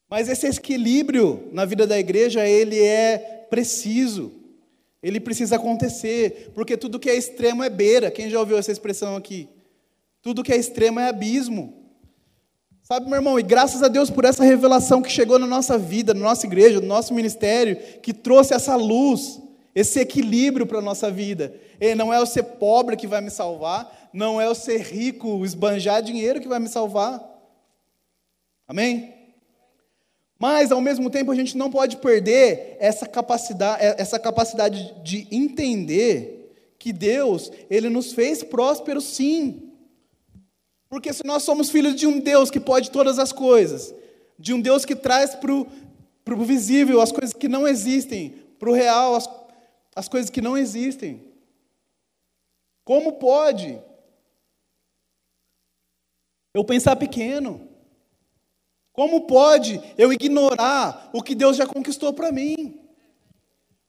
[0.08, 4.32] Mas esse equilíbrio na vida da igreja, ele é preciso.
[5.01, 8.12] Ele precisa acontecer, porque tudo que é extremo é beira.
[8.12, 9.49] Quem já ouviu essa expressão aqui?
[10.21, 11.83] Tudo que é extremo é abismo.
[12.84, 16.13] Sabe, meu irmão, e graças a Deus por essa revelação que chegou na nossa vida,
[16.13, 19.41] na nossa igreja, no nosso ministério, que trouxe essa luz,
[19.74, 21.56] esse equilíbrio para a nossa vida.
[21.80, 25.46] E não é o ser pobre que vai me salvar, não é o ser rico,
[25.46, 27.24] esbanjar dinheiro que vai me salvar.
[28.67, 29.13] Amém?
[30.38, 35.26] Mas, ao mesmo tempo, a gente não pode perder essa capacidade, é, essa capacidade de
[35.32, 39.72] entender que Deus, Ele nos fez prósperos sim.
[40.93, 43.91] Porque se nós somos filhos de um Deus que pode todas as coisas,
[44.38, 48.29] de um Deus que traz para o visível as coisas que não existem,
[48.60, 49.27] para o real as,
[49.95, 51.34] as coisas que não existem,
[52.86, 53.82] como pode
[56.53, 57.67] eu pensar pequeno?
[58.91, 62.79] Como pode eu ignorar o que Deus já conquistou para mim?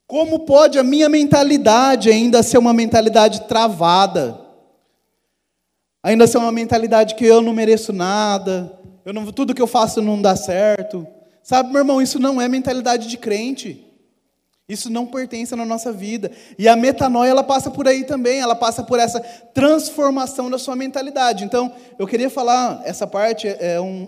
[0.07, 4.44] Como pode a minha mentalidade ainda ser uma mentalidade travada?
[6.05, 10.03] Ainda ser uma mentalidade que eu não mereço nada, eu não, tudo que eu faço
[10.03, 11.07] não dá certo.
[11.43, 13.83] Sabe, meu irmão, isso não é mentalidade de crente.
[14.69, 16.31] Isso não pertence na nossa vida.
[16.59, 19.19] E a metanoia, ela passa por aí também, ela passa por essa
[19.55, 21.43] transformação da sua mentalidade.
[21.43, 24.07] Então, eu queria falar, essa parte é um,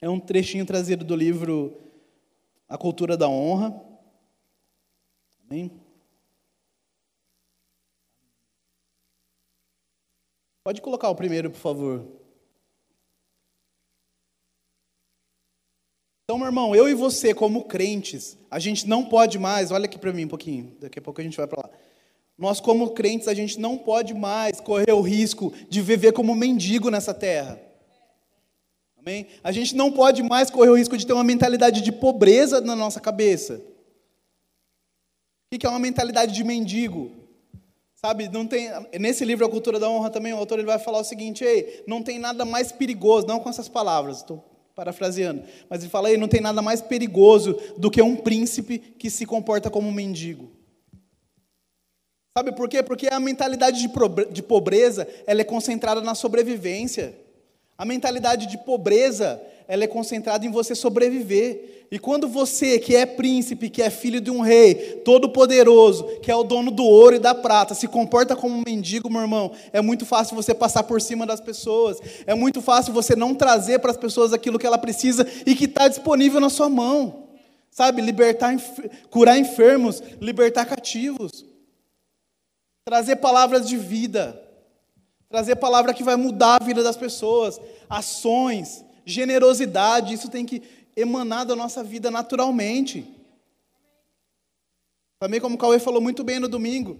[0.00, 1.80] é um trechinho trazido do livro
[2.68, 3.80] A Cultura da Honra.
[5.48, 5.70] Amém?
[10.64, 12.06] Pode colocar o primeiro, por favor.
[16.24, 19.98] Então, meu irmão, eu e você, como crentes, a gente não pode mais, olha aqui
[19.98, 21.70] para mim um pouquinho, daqui a pouco a gente vai para lá.
[22.38, 26.90] Nós, como crentes, a gente não pode mais correr o risco de viver como mendigo
[26.90, 27.60] nessa terra.
[28.96, 29.26] Amém?
[29.42, 32.76] A gente não pode mais correr o risco de ter uma mentalidade de pobreza na
[32.76, 33.60] nossa cabeça.
[35.52, 37.21] O que é uma mentalidade de mendigo?
[38.04, 40.98] Sabe, não tem, nesse livro A Cultura da Honra também o autor ele vai falar
[40.98, 45.82] o seguinte, ei, não tem nada mais perigoso, não com essas palavras, estou parafraseando, mas
[45.82, 49.70] ele fala, ei, não tem nada mais perigoso do que um príncipe que se comporta
[49.70, 50.50] como um mendigo.
[52.36, 52.82] Sabe por quê?
[52.82, 53.78] Porque a mentalidade
[54.32, 57.14] de pobreza, ela é concentrada na sobrevivência.
[57.78, 61.81] A mentalidade de pobreza, ela é concentrada em você sobreviver.
[61.92, 64.74] E quando você, que é príncipe, que é filho de um rei,
[65.04, 68.62] todo poderoso, que é o dono do ouro e da prata, se comporta como um
[68.66, 71.98] mendigo, meu irmão, é muito fácil você passar por cima das pessoas.
[72.26, 75.66] É muito fácil você não trazer para as pessoas aquilo que ela precisa e que
[75.66, 77.28] está disponível na sua mão.
[77.70, 78.56] Sabe, libertar,
[79.08, 81.52] curar enfermos, libertar cativos
[82.84, 84.40] trazer palavras de vida,
[85.28, 90.62] trazer palavra que vai mudar a vida das pessoas, ações, generosidade, isso tem que
[90.96, 93.06] emanar da nossa vida naturalmente.
[95.18, 96.98] Também como o Cauê falou muito bem no domingo,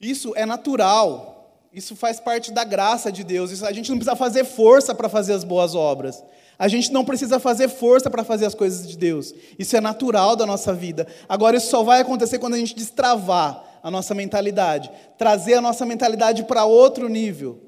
[0.00, 1.34] isso é natural.
[1.72, 3.50] Isso faz parte da graça de Deus.
[3.50, 6.22] Isso, a gente não precisa fazer força para fazer as boas obras.
[6.56, 9.34] A gente não precisa fazer força para fazer as coisas de Deus.
[9.58, 11.06] Isso é natural da nossa vida.
[11.28, 15.84] Agora, isso só vai acontecer quando a gente destravar a nossa mentalidade, trazer a nossa
[15.84, 17.60] mentalidade para outro nível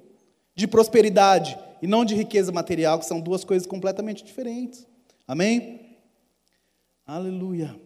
[0.54, 4.86] de prosperidade e não de riqueza material, que são duas coisas completamente diferentes.
[5.26, 5.98] Amém?
[7.06, 7.78] Aleluia.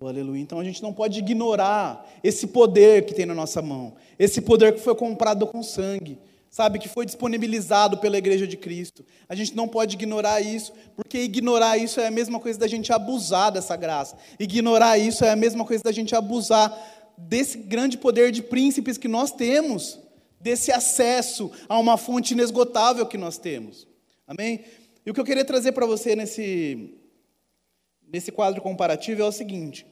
[0.00, 0.40] Oh, aleluia.
[0.40, 4.74] Então a gente não pode ignorar esse poder que tem na nossa mão, esse poder
[4.74, 6.18] que foi comprado com sangue
[6.52, 9.02] sabe, que foi disponibilizado pela igreja de Cristo.
[9.26, 12.92] A gente não pode ignorar isso, porque ignorar isso é a mesma coisa da gente
[12.92, 14.18] abusar dessa graça.
[14.38, 16.70] Ignorar isso é a mesma coisa da gente abusar
[17.16, 19.98] desse grande poder de príncipes que nós temos,
[20.38, 23.88] desse acesso a uma fonte inesgotável que nós temos.
[24.26, 24.62] Amém?
[25.04, 26.94] E o que eu queria trazer para você nesse,
[28.06, 29.86] nesse quadro comparativo é o seguinte: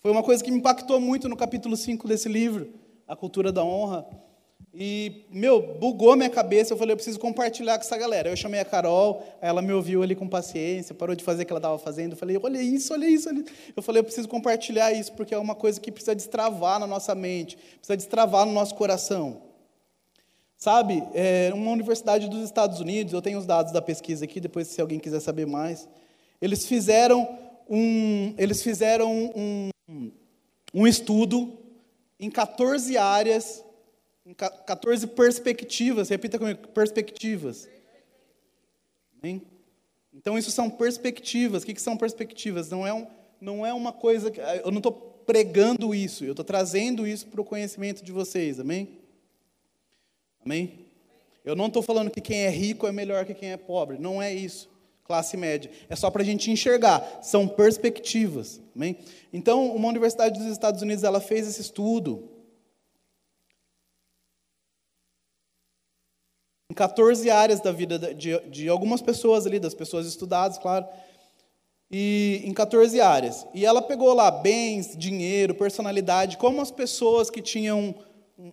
[0.00, 2.72] foi uma coisa que me impactou muito no capítulo 5 desse livro,
[3.06, 4.06] A Cultura da Honra.
[4.72, 6.72] E, meu, bugou minha cabeça.
[6.72, 8.28] Eu falei, eu preciso compartilhar com essa galera.
[8.28, 11.52] Eu chamei a Carol, ela me ouviu ali com paciência, parou de fazer o que
[11.52, 12.12] ela estava fazendo.
[12.12, 13.44] Eu falei, olha isso, olha isso, olha
[13.76, 17.14] Eu falei, eu preciso compartilhar isso, porque é uma coisa que precisa destravar na nossa
[17.14, 19.47] mente, precisa destravar no nosso coração.
[20.58, 24.66] Sabe, é, uma universidade dos Estados Unidos, eu tenho os dados da pesquisa aqui, depois
[24.66, 25.88] se alguém quiser saber mais,
[26.42, 27.38] eles fizeram
[27.70, 29.70] um, eles fizeram um,
[30.74, 31.56] um estudo
[32.18, 33.64] em 14 áreas
[34.34, 37.68] 14 perspectivas, repita comigo, perspectivas.
[39.18, 39.42] Amém?
[40.12, 41.62] Então, isso são perspectivas.
[41.62, 42.68] O que, que são perspectivas?
[42.68, 43.06] Não é, um,
[43.40, 44.30] não é uma coisa.
[44.30, 48.60] Que, eu não estou pregando isso, eu estou trazendo isso para o conhecimento de vocês.
[48.60, 48.98] Amém?
[50.48, 50.86] Amém?
[51.44, 53.98] Eu não estou falando que quem é rico é melhor que quem é pobre.
[53.98, 54.70] Não é isso.
[55.04, 55.70] Classe média.
[55.90, 57.20] É só para a gente enxergar.
[57.22, 58.58] São perspectivas.
[58.74, 58.96] Amém?
[59.30, 62.30] Então, uma universidade dos Estados Unidos ela fez esse estudo
[66.74, 70.86] 14 áreas da vida de, de algumas pessoas ali, das pessoas estudadas, claro,
[71.90, 73.46] e em 14 áreas.
[73.52, 77.94] E ela pegou lá bens, dinheiro, personalidade, como as pessoas que tinham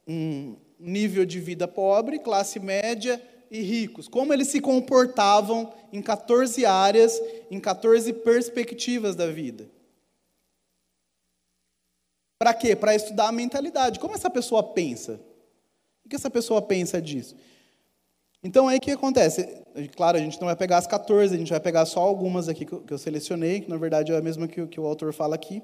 [0.05, 6.65] um nível de vida pobre, classe média e ricos, como eles se comportavam em 14
[6.65, 9.69] áreas, em 14 perspectivas da vida.
[12.37, 12.75] Para quê?
[12.75, 13.99] Para estudar a mentalidade.
[13.99, 15.19] Como essa pessoa pensa?
[16.05, 17.35] O que essa pessoa pensa disso?
[18.43, 19.63] Então, aí o que acontece?
[19.95, 22.65] Claro, a gente não vai pegar as 14, a gente vai pegar só algumas aqui
[22.65, 25.63] que eu selecionei, que na verdade é a mesma que, que o autor fala aqui.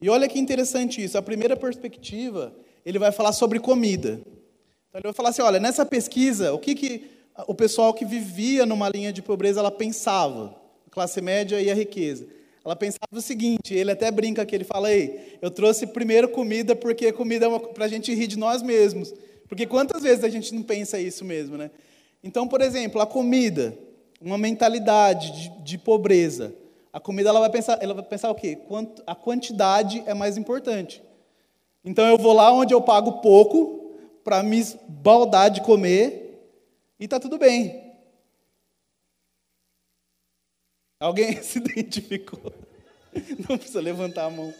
[0.00, 1.18] E olha que interessante isso.
[1.18, 4.20] A primeira perspectiva, ele vai falar sobre comida.
[4.88, 7.10] Então, ele vai falar assim: olha, nessa pesquisa, o que, que
[7.46, 10.54] o pessoal que vivia numa linha de pobreza ela pensava,
[10.90, 12.26] classe média e a riqueza.
[12.64, 16.76] Ela pensava o seguinte: ele até brinca que ele fala, ei, eu trouxe primeiro comida
[16.76, 19.12] porque comida é para a gente rir de nós mesmos.
[19.48, 21.70] Porque quantas vezes a gente não pensa isso mesmo, né?
[22.22, 23.76] Então, por exemplo, a comida,
[24.20, 26.54] uma mentalidade de, de pobreza.
[26.92, 28.56] A comida ela vai pensar, ela vai pensar o quê?
[28.56, 31.02] Quanto, a quantidade é mais importante.
[31.84, 36.38] Então eu vou lá onde eu pago pouco para me baldar de comer
[36.98, 37.90] e tá tudo bem.
[40.98, 42.52] Alguém se identificou?
[43.48, 44.52] Não precisa levantar a mão.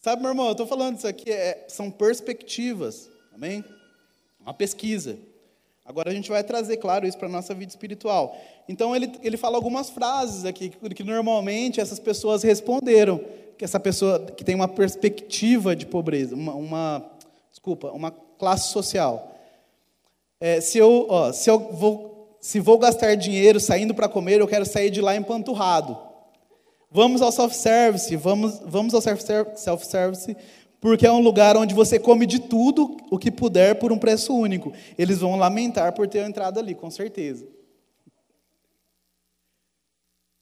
[0.00, 3.08] Sabe, meu irmão, eu estou falando isso aqui, é, são perspectivas.
[3.32, 3.64] Amém?
[4.40, 5.18] Uma pesquisa.
[5.84, 8.36] Agora a gente vai trazer, claro, isso para a nossa vida espiritual.
[8.68, 13.20] Então ele, ele fala algumas frases aqui que, que normalmente essas pessoas responderam.
[13.60, 17.10] Que essa pessoa que tem uma perspectiva de pobreza, uma, uma
[17.50, 19.38] desculpa, uma classe social.
[20.40, 24.48] É, se eu, ó, se eu vou, se vou gastar dinheiro saindo para comer, eu
[24.48, 25.94] quero sair de lá empanturrado.
[26.90, 30.34] Vamos ao self-service, vamos, vamos ao self-service,
[30.80, 34.34] porque é um lugar onde você come de tudo o que puder por um preço
[34.34, 34.72] único.
[34.96, 37.46] Eles vão lamentar por ter entrado ali, com certeza.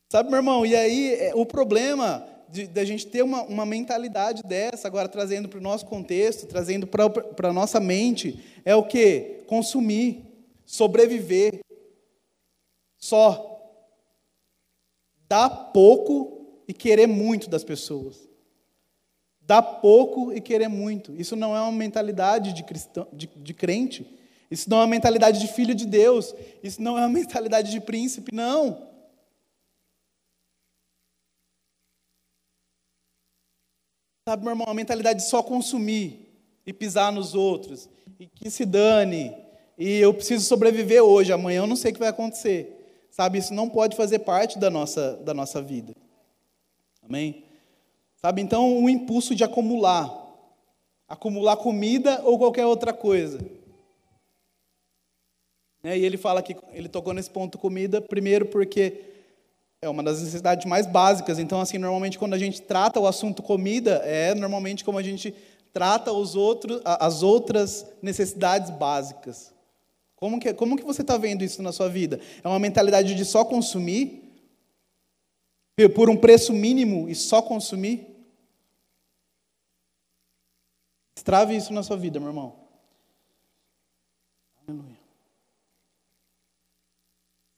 [0.09, 2.38] Sabe, meu irmão, e aí é, o problema
[2.71, 7.49] da gente ter uma, uma mentalidade dessa, agora trazendo para o nosso contexto, trazendo para
[7.49, 9.43] a nossa mente, é o que?
[9.47, 10.25] Consumir,
[10.65, 11.59] sobreviver,
[12.97, 13.45] só.
[15.27, 18.27] Dar pouco e querer muito das pessoas.
[19.41, 21.15] Dar pouco e querer muito.
[21.15, 24.05] Isso não é uma mentalidade de, cristão, de, de crente.
[24.49, 26.35] Isso não é uma mentalidade de filho de Deus.
[26.63, 28.88] Isso não é uma mentalidade de príncipe, não.
[34.29, 36.31] Sabe, meu irmão, a mentalidade de só consumir
[36.63, 37.89] e pisar nos outros,
[38.19, 39.35] e que se dane,
[39.75, 43.07] e eu preciso sobreviver hoje, amanhã eu não sei o que vai acontecer.
[43.09, 45.95] Sabe, isso não pode fazer parte da nossa, da nossa vida.
[47.01, 47.43] Amém?
[48.17, 50.15] Sabe, então, o impulso de acumular,
[51.07, 53.39] acumular comida ou qualquer outra coisa.
[55.83, 59.18] E ele fala que ele tocou nesse ponto comida, primeiro porque
[59.81, 61.39] é uma das necessidades mais básicas.
[61.39, 65.33] Então, assim, normalmente quando a gente trata o assunto comida, é normalmente como a gente
[65.71, 69.53] trata os outros, as outras necessidades básicas.
[70.15, 72.19] Como que, como que você está vendo isso na sua vida?
[72.43, 74.25] É uma mentalidade de só consumir?
[75.95, 78.05] Por um preço mínimo e só consumir?
[81.23, 82.53] Trave isso na sua vida, meu irmão.
[84.67, 84.99] Aleluia.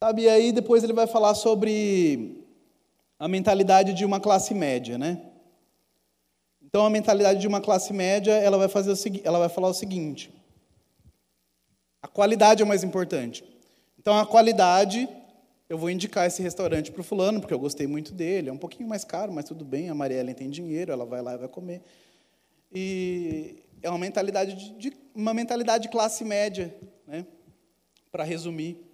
[0.03, 2.43] Sabe, e aí depois ele vai falar sobre
[3.19, 5.21] a mentalidade de uma classe média, né?
[6.59, 9.75] Então a mentalidade de uma classe média, ela vai fazer o ela vai falar o
[9.75, 10.33] seguinte:
[12.01, 13.43] a qualidade é o mais importante.
[13.99, 15.07] Então a qualidade,
[15.69, 18.57] eu vou indicar esse restaurante para o fulano, porque eu gostei muito dele, é um
[18.57, 21.47] pouquinho mais caro, mas tudo bem, a Mariela tem dinheiro, ela vai lá e vai
[21.47, 21.79] comer.
[22.73, 26.73] E é uma mentalidade de, de uma mentalidade de classe média,
[27.05, 27.23] né?
[28.11, 28.90] Para resumir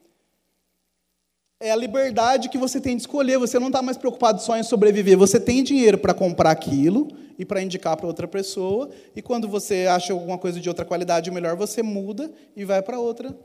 [1.59, 3.37] é a liberdade que você tem de escolher.
[3.39, 5.17] Você não está mais preocupado só em sobreviver.
[5.17, 8.89] Você tem dinheiro para comprar aquilo e para indicar para outra pessoa.
[9.15, 12.99] E quando você acha alguma coisa de outra qualidade melhor, você muda e vai para
[12.99, 13.35] outra,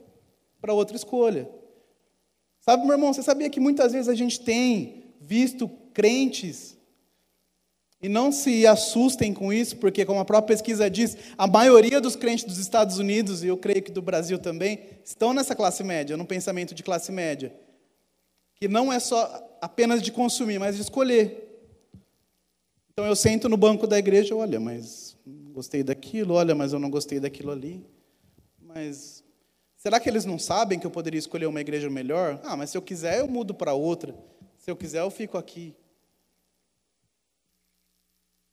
[0.61, 1.49] para outra escolha.
[2.61, 6.77] Sabe, meu irmão, você sabia que muitas vezes a gente tem visto crentes
[8.01, 12.17] e não se assustem com isso, porque, como a própria pesquisa diz, a maioria dos
[12.17, 16.17] crentes dos Estados Unidos, e eu creio que do Brasil também, estão nessa classe média,
[16.17, 17.53] no pensamento de classe média
[18.63, 21.67] que não é só apenas de consumir, mas de escolher.
[22.93, 25.17] Então eu sento no banco da igreja, olha, mas
[25.51, 27.85] gostei daquilo, olha, mas eu não gostei daquilo ali.
[28.61, 29.25] Mas
[29.77, 32.41] será que eles não sabem que eu poderia escolher uma igreja melhor?
[32.45, 34.15] Ah, mas se eu quiser eu mudo para outra.
[34.59, 35.75] Se eu quiser eu fico aqui.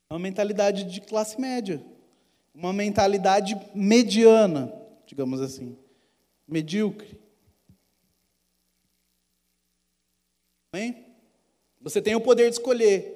[0.09, 1.85] É uma mentalidade de classe média,
[2.51, 4.73] uma mentalidade mediana,
[5.05, 5.77] digamos assim,
[6.47, 7.28] medíocre.
[11.81, 13.15] Você tem o poder de escolher.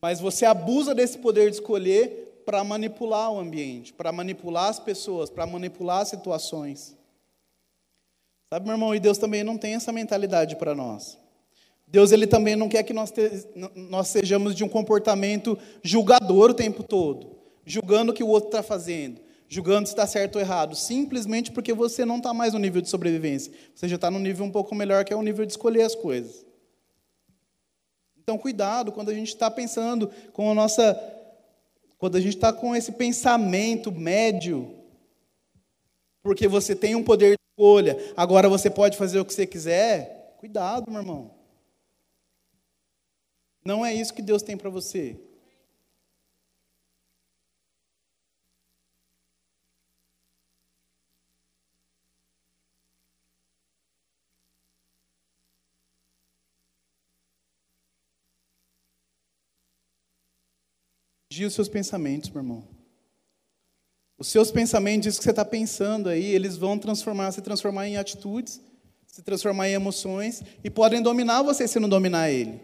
[0.00, 5.30] Mas você abusa desse poder de escolher para manipular o ambiente, para manipular as pessoas,
[5.30, 6.96] para manipular as situações.
[8.52, 11.16] Sabe, meu irmão, e Deus também não tem essa mentalidade para nós.
[11.86, 16.54] Deus ele também não quer que nós, te, nós sejamos de um comportamento julgador o
[16.54, 19.20] tempo todo, julgando o que o outro está fazendo,
[19.52, 22.88] julgando se está certo ou errado, simplesmente porque você não está mais no nível de
[22.88, 23.52] sobrevivência.
[23.74, 25.94] Você já está no nível um pouco melhor, que é o nível de escolher as
[25.94, 26.46] coisas.
[28.16, 30.98] Então, cuidado quando a gente está pensando com a nossa.
[31.98, 34.74] Quando a gente está com esse pensamento médio,
[36.22, 40.34] porque você tem um poder de escolha, agora você pode fazer o que você quiser.
[40.38, 41.30] Cuidado, meu irmão.
[43.62, 45.20] Não é isso que Deus tem para você.
[61.42, 62.62] Vigia os seus pensamentos, meu irmão.
[64.16, 67.96] Os seus pensamentos, isso que você está pensando aí, eles vão transformar, se transformar em
[67.96, 68.60] atitudes,
[69.08, 72.60] se transformar em emoções e podem dominar você se não dominar ele.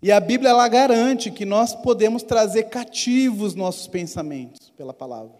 [0.00, 5.34] E a Bíblia ela garante que nós podemos trazer cativos nossos pensamentos pela palavra.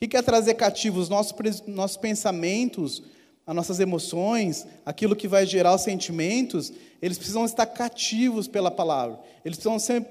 [0.00, 1.34] O que é trazer cativos nossos
[1.66, 3.02] nossos pensamentos,
[3.44, 9.18] as nossas emoções, aquilo que vai gerar os sentimentos, eles precisam estar cativos pela palavra.
[9.44, 10.06] Eles precisam ser,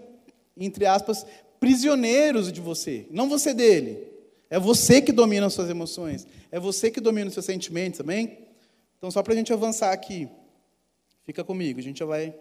[0.58, 1.26] entre aspas,
[1.60, 4.08] prisioneiros de você, não você dele.
[4.50, 8.40] É você que domina as suas emoções, é você que domina os seus sentimentos, amém?
[8.98, 10.28] Então, só para a gente avançar aqui,
[11.30, 12.34] Fica comigo, a gente já vai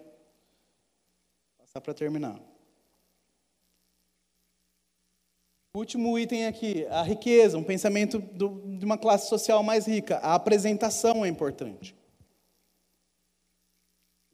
[1.59, 2.41] passar para terminar.
[5.75, 10.17] Último item aqui, a riqueza, um pensamento do, de uma classe social mais rica.
[10.23, 11.95] A apresentação é importante.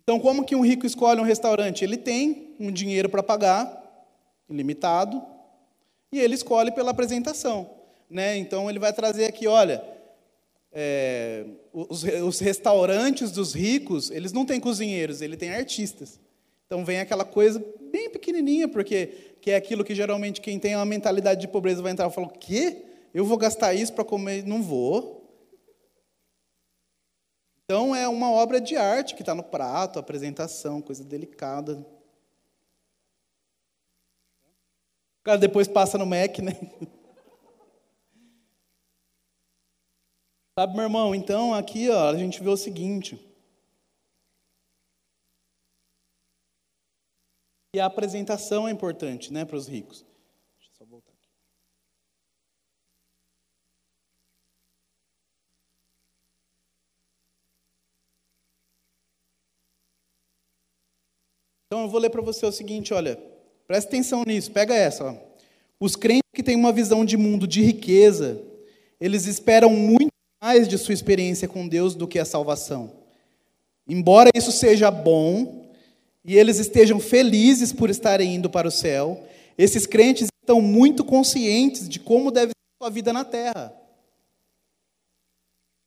[0.02, 1.84] Então, como que um rico escolhe um restaurante?
[1.84, 3.85] Ele tem um dinheiro para pagar,
[4.50, 5.24] ilimitado,
[6.12, 7.70] e ele escolhe pela apresentação.
[8.10, 8.38] Né?
[8.38, 9.84] Então, ele vai trazer aqui, olha,
[10.72, 16.20] é, os, os restaurantes dos ricos, eles não têm cozinheiros, ele tem artistas.
[16.66, 20.86] Então, vem aquela coisa bem pequenininha, porque que é aquilo que geralmente quem tem uma
[20.86, 22.84] mentalidade de pobreza vai entrar e falar, o quê?
[23.14, 24.44] Eu vou gastar isso para comer?
[24.44, 25.24] Não vou.
[27.64, 31.74] Então é uma obra de arte que está no prato, apresentação, coisa delicada.
[31.74, 31.86] O
[35.26, 36.52] cara depois passa no Mac, né?
[40.58, 43.20] Sabe, meu irmão, então aqui ó, a gente vê o seguinte.
[47.76, 50.06] E a apresentação é importante né, para os ricos.
[61.68, 63.35] Então eu vou ler para você o seguinte, olha,
[63.68, 65.04] presta atenção nisso, pega essa.
[65.06, 65.16] Ó.
[65.80, 68.42] Os crentes que têm uma visão de mundo de riqueza,
[69.00, 70.12] eles esperam muito
[70.42, 72.92] mais de sua experiência com Deus do que a salvação.
[73.88, 75.66] Embora isso seja bom
[76.24, 79.24] e eles estejam felizes por estarem indo para o céu,
[79.58, 83.74] esses crentes estão muito conscientes de como deve ser sua vida na terra.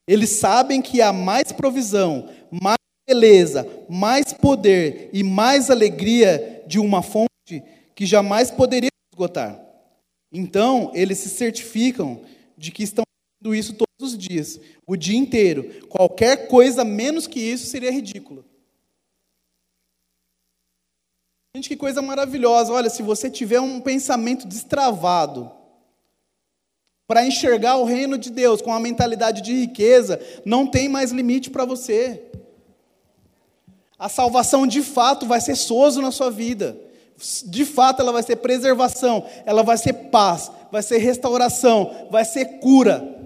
[0.07, 7.03] Eles sabem que há mais provisão, mais beleza, mais poder e mais alegria de uma
[7.03, 7.28] fonte
[7.94, 9.61] que jamais poderia esgotar.
[10.32, 12.22] Então, eles se certificam
[12.57, 15.86] de que estão fazendo isso todos os dias, o dia inteiro.
[15.88, 18.44] Qualquer coisa menos que isso seria ridícula.
[21.57, 22.72] Gente, que coisa maravilhosa.
[22.72, 25.51] Olha, se você tiver um pensamento destravado
[27.07, 31.51] para enxergar o reino de Deus com uma mentalidade de riqueza, não tem mais limite
[31.51, 32.30] para você.
[33.99, 36.78] A salvação de fato vai ser sozo na sua vida.
[37.46, 42.58] De fato, ela vai ser preservação, ela vai ser paz, vai ser restauração, vai ser
[42.60, 43.16] cura.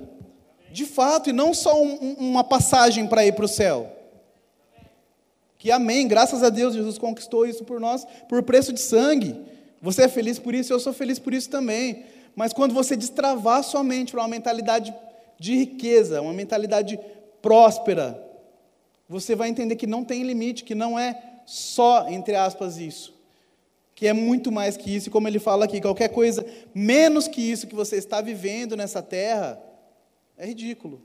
[0.71, 3.95] De fato, e não só um, uma passagem para ir para o céu.
[5.59, 9.39] Que amém, graças a Deus, Jesus conquistou isso por nós, por preço de sangue.
[9.81, 12.05] Você é feliz por isso, eu sou feliz por isso também.
[12.35, 14.95] Mas quando você destravar sua mente para uma mentalidade
[15.39, 16.99] de riqueza, uma mentalidade
[17.43, 18.21] próspera,
[19.09, 23.13] você vai entender que não tem limite, que não é só, entre aspas, isso.
[23.95, 27.41] Que é muito mais que isso, e como ele fala aqui, qualquer coisa menos que
[27.41, 29.63] isso que você está vivendo nessa terra
[30.37, 31.03] é ridículo.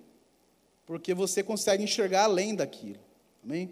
[0.86, 3.00] Porque você consegue enxergar além daquilo.
[3.44, 3.72] Amém?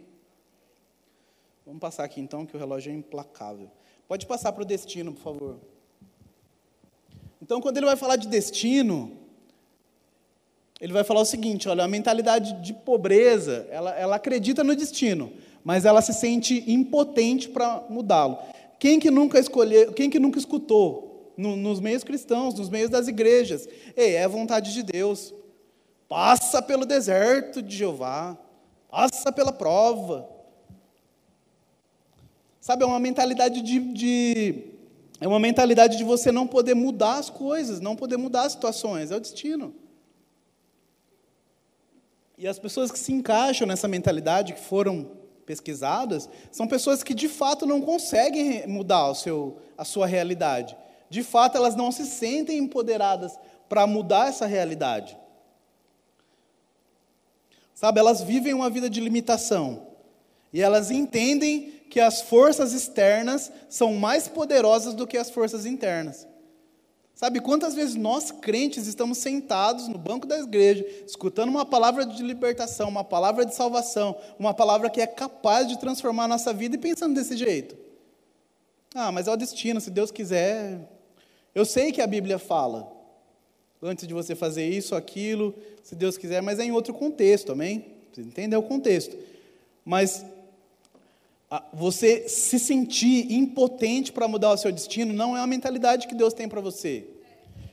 [1.66, 3.72] Vamos passar aqui então, que o relógio é implacável.
[4.08, 5.60] Pode passar para o destino, por favor.
[7.42, 9.18] Então, quando ele vai falar de destino,
[10.80, 15.34] ele vai falar o seguinte: olha, a mentalidade de pobreza, ela, ela acredita no destino,
[15.64, 18.38] mas ela se sente impotente para mudá-lo.
[18.80, 23.08] Quem que nunca escolheu, quem que nunca escutou no, nos meios cristãos, nos meios das
[23.08, 23.68] igrejas?
[23.96, 25.34] Ei, é a vontade de Deus.
[26.08, 28.38] Passa pelo deserto de Jeová,
[28.90, 30.30] passa pela prova.
[32.60, 34.76] Sabe, é uma mentalidade de, de
[35.20, 39.12] é uma mentalidade de você não poder mudar as coisas, não poder mudar as situações,
[39.12, 39.74] é o destino.
[42.38, 45.10] E as pessoas que se encaixam nessa mentalidade, que foram
[45.46, 50.76] pesquisadas, são pessoas que de fato não conseguem mudar o seu, a sua realidade.
[51.10, 53.38] De fato, elas não se sentem empoderadas
[53.70, 55.18] para mudar essa realidade.
[57.74, 59.88] Sabe, elas vivem uma vida de limitação.
[60.52, 66.28] E elas entendem que as forças externas são mais poderosas do que as forças internas.
[67.16, 72.22] Sabe quantas vezes nós crentes estamos sentados no banco da igreja, escutando uma palavra de
[72.22, 76.76] libertação, uma palavra de salvação, uma palavra que é capaz de transformar a nossa vida
[76.76, 77.78] e pensando desse jeito?
[78.94, 80.90] Ah, mas é o destino, se Deus quiser.
[81.54, 82.92] Eu sei que a Bíblia fala,
[83.82, 87.94] antes de você fazer isso, aquilo, se Deus quiser, mas é em outro contexto, amém?
[88.12, 89.18] Você entendeu o contexto.
[89.86, 90.26] Mas
[91.74, 96.34] você se sentir impotente para mudar o seu destino não é a mentalidade que Deus
[96.34, 97.08] tem para você.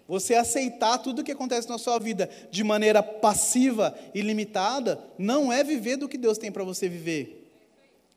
[0.06, 5.52] Você aceitar tudo o que acontece na sua vida de maneira passiva e limitada não
[5.52, 7.50] é viver do que Deus tem para você viver.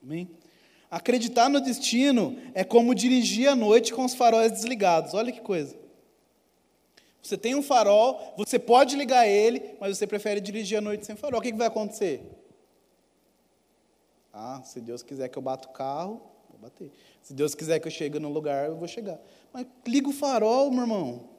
[0.02, 0.28] Amém?
[0.90, 5.14] Acreditar no destino é como dirigir à noite com os faróis desligados.
[5.14, 5.74] Olha que coisa.
[7.22, 11.16] Você tem um farol, você pode ligar ele, mas você prefere dirigir à noite sem
[11.16, 11.40] farol.
[11.40, 12.22] O que vai acontecer?
[14.38, 16.20] Ah, se Deus quiser que eu bata o carro,
[16.50, 16.92] vou bater.
[17.22, 19.18] Se Deus quiser que eu chegue no lugar, eu vou chegar.
[19.50, 21.30] Mas liga o farol, meu irmão.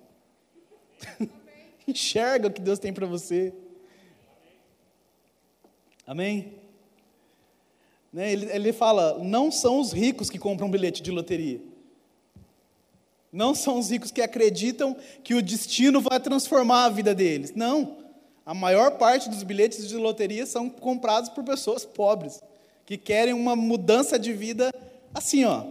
[1.87, 3.53] Enxerga o que Deus tem para você.
[6.07, 6.55] Amém?
[8.11, 8.31] Né?
[8.31, 11.61] Ele, ele fala: não são os ricos que compram bilhete de loteria.
[13.31, 17.53] Não são os ricos que acreditam que o destino vai transformar a vida deles.
[17.53, 18.07] Não.
[18.43, 22.41] A maior parte dos bilhetes de loteria são comprados por pessoas pobres,
[22.87, 24.73] que querem uma mudança de vida
[25.13, 25.65] assim, ó.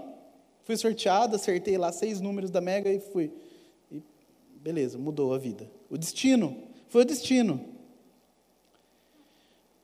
[0.64, 3.32] Fui sorteado, acertei lá seis números da Mega e fui.
[3.90, 4.02] E
[4.56, 5.68] beleza, mudou a vida.
[5.88, 6.54] O destino,
[6.88, 7.64] foi o destino.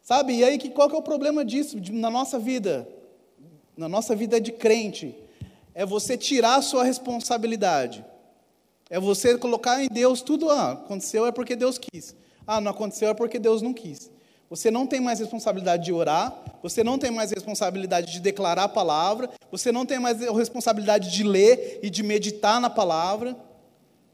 [0.02, 2.86] Sabe, e aí qual que é o problema disso na nossa vida?
[3.74, 5.16] Na nossa vida de crente,
[5.74, 8.04] é você tirar a sua responsabilidade.
[8.90, 12.14] É você colocar em Deus tudo, ah, aconteceu é porque Deus quis.
[12.46, 14.10] Ah, não aconteceu é porque Deus não quis.
[14.52, 16.30] Você não tem mais responsabilidade de orar,
[16.62, 21.22] você não tem mais responsabilidade de declarar a palavra, você não tem mais responsabilidade de
[21.22, 23.34] ler e de meditar na palavra.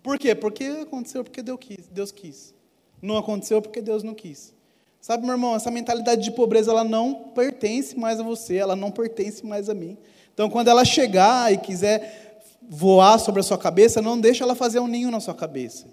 [0.00, 0.36] Por quê?
[0.36, 1.88] Porque aconteceu porque Deus quis.
[1.88, 2.54] Deus quis.
[3.02, 4.54] Não aconteceu porque Deus não quis.
[5.00, 8.92] Sabe, meu irmão, essa mentalidade de pobreza ela não pertence mais a você, ela não
[8.92, 9.98] pertence mais a mim.
[10.32, 14.78] Então, quando ela chegar e quiser voar sobre a sua cabeça, não deixa ela fazer
[14.78, 15.88] um ninho na sua cabeça.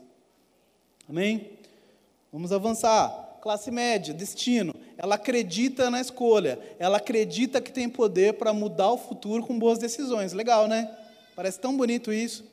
[1.10, 1.50] Amém?
[2.32, 3.25] Vamos avançar.
[3.46, 4.74] Classe média, destino.
[4.98, 6.58] Ela acredita na escolha.
[6.80, 10.34] Ela acredita que tem poder para mudar o futuro com boas decisões.
[10.34, 10.92] Legal, né?
[11.36, 12.44] Parece tão bonito isso.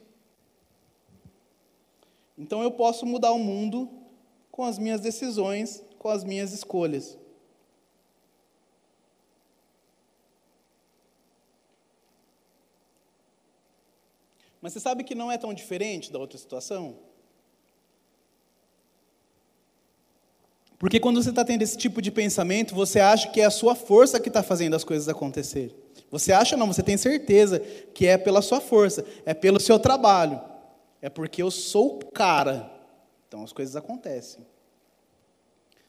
[2.36, 3.88] Então eu posso mudar o mundo
[4.50, 7.16] com as minhas decisões, com as minhas escolhas.
[14.60, 17.11] Mas você sabe que não é tão diferente da outra situação?
[20.82, 23.72] Porque quando você está tendo esse tipo de pensamento, você acha que é a sua
[23.72, 25.72] força que está fazendo as coisas acontecer.
[26.10, 27.60] Você acha não, você tem certeza
[27.94, 30.40] que é pela sua força, é pelo seu trabalho,
[31.00, 32.68] é porque eu sou o cara.
[33.28, 34.44] Então as coisas acontecem.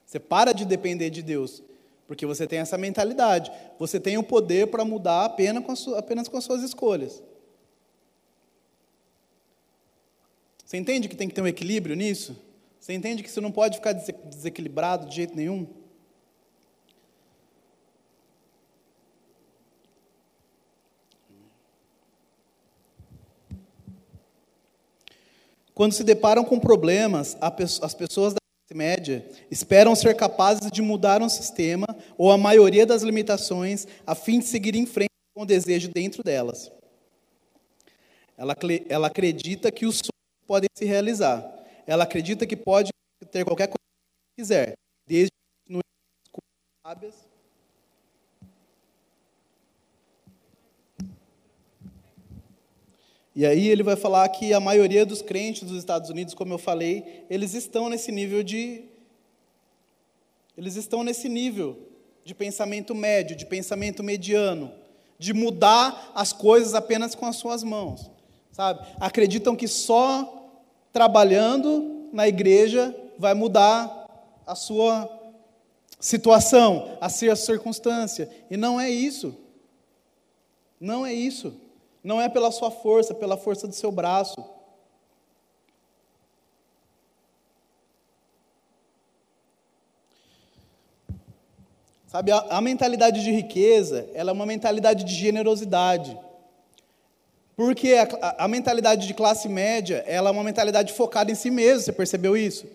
[0.06, 1.64] Você para de depender de Deus,
[2.06, 3.52] porque você tem essa mentalidade.
[3.80, 7.24] Você tem o poder para mudar apenas com, apenas com as suas escolhas.
[10.64, 12.53] Você entende que tem que ter um equilíbrio nisso?
[12.84, 15.65] Você entende que você não pode ficar desequilibrado de jeito nenhum?
[25.73, 31.21] Quando se deparam com problemas, as pessoas da classe média esperam ser capazes de mudar
[31.21, 35.45] um sistema ou a maioria das limitações a fim de seguir em frente com o
[35.45, 36.69] desejo dentro delas.
[38.38, 38.53] Ela,
[38.89, 40.11] ela acredita que o sonho
[40.45, 41.62] podem se realizar.
[41.86, 42.91] Ela acredita que pode
[43.31, 44.73] ter qualquer coisa que quiser,
[45.07, 45.31] desde
[45.67, 45.79] no
[46.86, 47.15] sábias.
[53.36, 56.59] E aí ele vai falar que a maioria dos crentes dos Estados Unidos, como eu
[56.59, 58.86] falei, eles estão nesse nível de
[60.55, 61.89] eles estão nesse nível
[62.23, 64.71] de pensamento médio, de pensamento mediano,
[65.17, 68.11] de mudar as coisas apenas com as suas mãos,
[68.51, 68.86] sabe?
[68.99, 70.43] Acreditam que só
[70.94, 74.08] trabalhando na igreja vai mudar
[74.46, 75.10] a sua
[76.00, 78.30] situação, a sua circunstância.
[78.52, 79.36] E não é isso.
[80.80, 81.54] Não é isso.
[82.04, 84.36] Não é pela sua força, pela força do seu braço.
[92.08, 96.16] Sabe, a, a mentalidade de riqueza, ela é uma mentalidade de generosidade.
[97.56, 101.82] Porque a, a, mentalidade de classe média, ela é uma mentalidade focada em si mesmo,
[101.82, 102.66] você percebeu isso?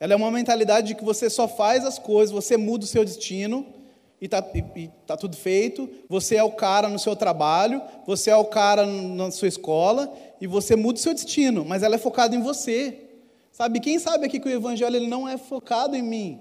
[0.00, 3.04] Ela é uma mentalidade de que você só faz as coisas, você muda o seu
[3.04, 3.66] destino
[4.20, 4.42] e está
[5.06, 5.88] tá tudo feito.
[6.08, 10.46] Você é o cara no seu trabalho, você é o cara na sua escola e
[10.46, 13.00] você muda o seu destino, mas ela é focada em você.
[13.52, 16.40] Sabe, quem sabe aqui que o evangelho ele não é focado em mim?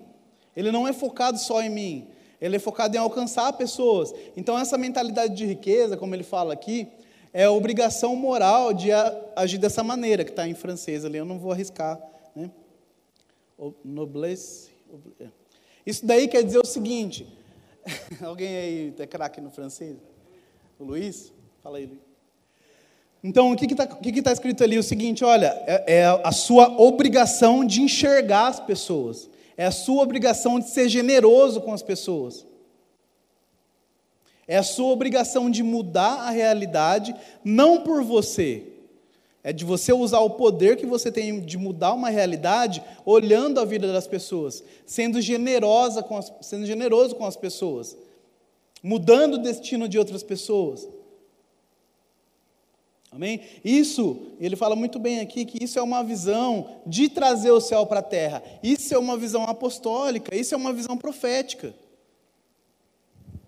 [0.55, 2.07] Ele não é focado só em mim.
[2.41, 4.13] Ele é focado em alcançar pessoas.
[4.35, 6.87] Então essa mentalidade de riqueza, como ele fala aqui,
[7.33, 8.89] é a obrigação moral de
[9.35, 11.99] agir dessa maneira, que está em francês ali, eu não vou arriscar.
[12.35, 12.51] Né?
[13.83, 14.69] Noblesse.
[15.19, 15.27] É.
[15.85, 17.27] Isso daí quer dizer o seguinte:
[18.21, 19.97] alguém aí é craque no francês?
[20.79, 21.33] O Luiz?
[21.63, 21.99] Fala aí, Luiz.
[23.23, 24.77] Então, o que está que que tá escrito ali?
[24.77, 30.03] O seguinte: olha, é, é a sua obrigação de enxergar as pessoas, é a sua
[30.03, 32.45] obrigação de ser generoso com as pessoas.
[34.47, 38.63] É a sua obrigação de mudar a realidade, não por você.
[39.43, 43.65] É de você usar o poder que você tem de mudar uma realidade, olhando a
[43.65, 47.97] vida das pessoas, sendo generosa com as, sendo generoso com as pessoas.
[48.81, 50.87] mudando o destino de outras pessoas.
[53.09, 53.41] Amém?
[53.63, 57.85] Isso, ele fala muito bem aqui que isso é uma visão de trazer o céu
[57.85, 58.43] para a terra.
[58.61, 61.73] Isso é uma visão apostólica, isso é uma visão profética.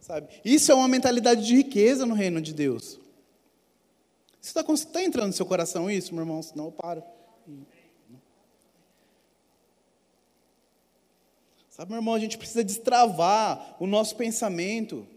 [0.05, 0.27] Sabe?
[0.45, 2.99] Isso é uma mentalidade de riqueza no reino de Deus.
[4.39, 6.43] Está tá entrando no seu coração isso, meu irmão?
[6.43, 7.03] Senão eu paro.
[11.71, 15.07] Sabe, meu irmão, a gente precisa destravar o nosso pensamento,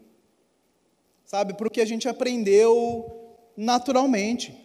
[1.23, 4.57] sabe, o que a gente aprendeu naturalmente.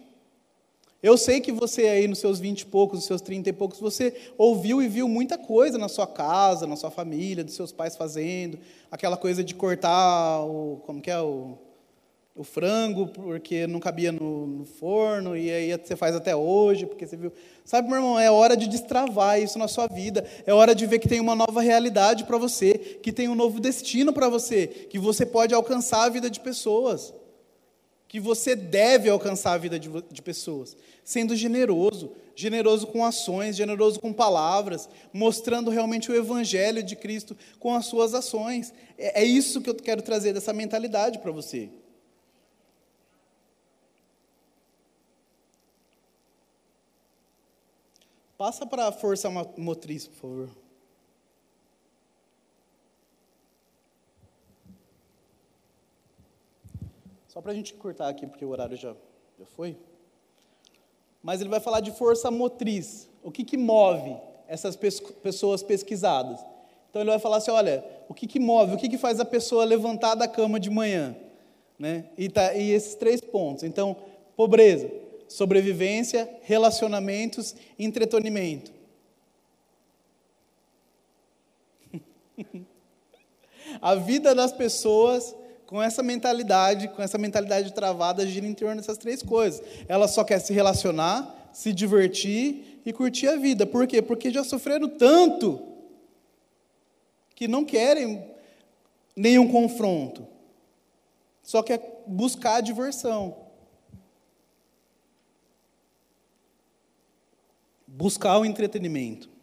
[1.05, 3.79] Eu sei que você aí nos seus vinte e poucos, nos seus trinta e poucos,
[3.79, 7.95] você ouviu e viu muita coisa na sua casa, na sua família, dos seus pais
[7.95, 8.57] fazendo,
[8.89, 11.59] aquela coisa de cortar o, como que é o,
[12.35, 17.05] o frango porque não cabia no, no, forno e aí você faz até hoje porque
[17.05, 17.31] você viu.
[17.63, 20.25] Sabe, meu irmão, é hora de destravar isso na sua vida.
[20.43, 23.59] É hora de ver que tem uma nova realidade para você, que tem um novo
[23.59, 27.13] destino para você, que você pode alcançar a vida de pessoas
[28.15, 33.99] que você deve alcançar a vida de, de, pessoas, sendo generoso, generoso com ações, generoso
[33.99, 38.73] com palavras, mostrando realmente o Evangelho de Cristo com as suas ações.
[38.97, 41.69] É, é isso que eu quero trazer dessa mentalidade para você.
[48.37, 50.64] Passa para a força motriz, por favor.
[57.35, 58.95] Só para a gente cortar aqui, porque o horário já,
[59.37, 59.75] já foi.
[61.21, 63.09] Mas ele vai falar de força motriz.
[63.21, 64.15] O que, que move
[64.47, 66.39] essas pessoas pesquisadas?
[66.89, 69.25] Então ele vai falar assim: olha, o que, que move, o que, que faz a
[69.25, 71.13] pessoa levantar da cama de manhã?
[71.77, 72.05] Né?
[72.17, 73.65] E, tá, e esses três pontos.
[73.65, 73.97] Então,
[74.37, 74.89] pobreza,
[75.27, 78.71] sobrevivência, relacionamentos, entretenimento.
[83.81, 85.35] a vida das pessoas
[85.67, 89.61] com essa mentalidade, com essa mentalidade travada, gira em torno dessas três coisas.
[89.87, 93.65] Ela só quer se relacionar, se divertir e curtir a vida.
[93.65, 94.01] Por quê?
[94.01, 95.61] Porque já sofreram tanto
[97.33, 98.23] que não querem
[99.15, 100.27] nenhum confronto.
[101.41, 103.35] Só quer buscar a diversão.
[107.87, 109.34] Buscar o entretenimento.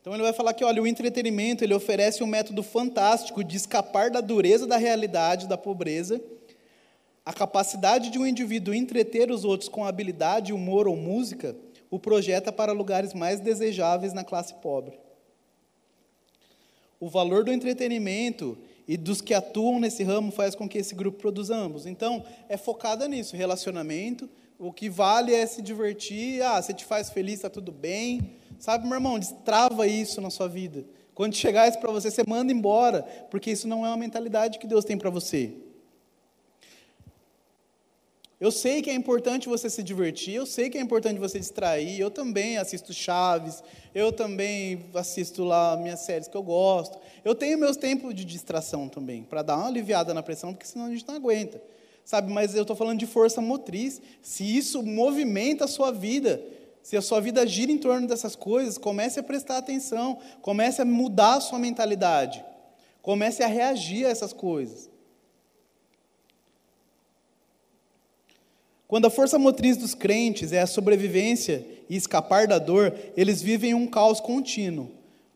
[0.00, 4.10] Então ele vai falar que, olha, o entretenimento, ele oferece um método fantástico de escapar
[4.10, 6.20] da dureza da realidade, da pobreza.
[7.24, 11.54] A capacidade de um indivíduo entreter os outros com habilidade, humor ou música
[11.90, 14.98] o projeta para lugares mais desejáveis na classe pobre.
[17.00, 21.18] O valor do entretenimento e dos que atuam nesse ramo faz com que esse grupo
[21.18, 21.86] produza ambos.
[21.86, 24.28] Então, é focada nisso, relacionamento.
[24.62, 26.42] O que vale é se divertir.
[26.42, 28.36] Ah, se te faz feliz, está tudo bem.
[28.58, 30.84] Sabe, meu irmão, destrava isso na sua vida.
[31.14, 34.66] Quando chegar isso para você, você manda embora, porque isso não é uma mentalidade que
[34.66, 35.54] Deus tem para você.
[38.38, 41.98] Eu sei que é importante você se divertir, eu sei que é importante você distrair.
[41.98, 43.62] Eu também assisto Chaves,
[43.94, 46.98] eu também assisto lá minhas séries que eu gosto.
[47.24, 50.84] Eu tenho meus tempos de distração também, para dar uma aliviada na pressão, porque senão
[50.84, 51.62] a gente não aguenta.
[52.04, 54.00] Sabe, mas eu estou falando de força motriz.
[54.20, 56.42] Se isso movimenta a sua vida,
[56.82, 60.84] se a sua vida gira em torno dessas coisas, comece a prestar atenção, comece a
[60.84, 62.44] mudar a sua mentalidade,
[63.02, 64.90] comece a reagir a essas coisas.
[68.88, 73.72] Quando a força motriz dos crentes é a sobrevivência e escapar da dor, eles vivem
[73.72, 74.90] um caos contínuo,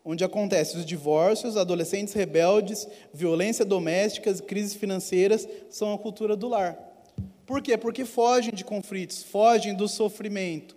[0.04, 6.78] onde acontecem os divórcios, adolescentes rebeldes, violência doméstica, crises financeiras, são a cultura do lar.
[7.46, 7.78] Por quê?
[7.78, 10.76] Porque fogem de conflitos, fogem do sofrimento,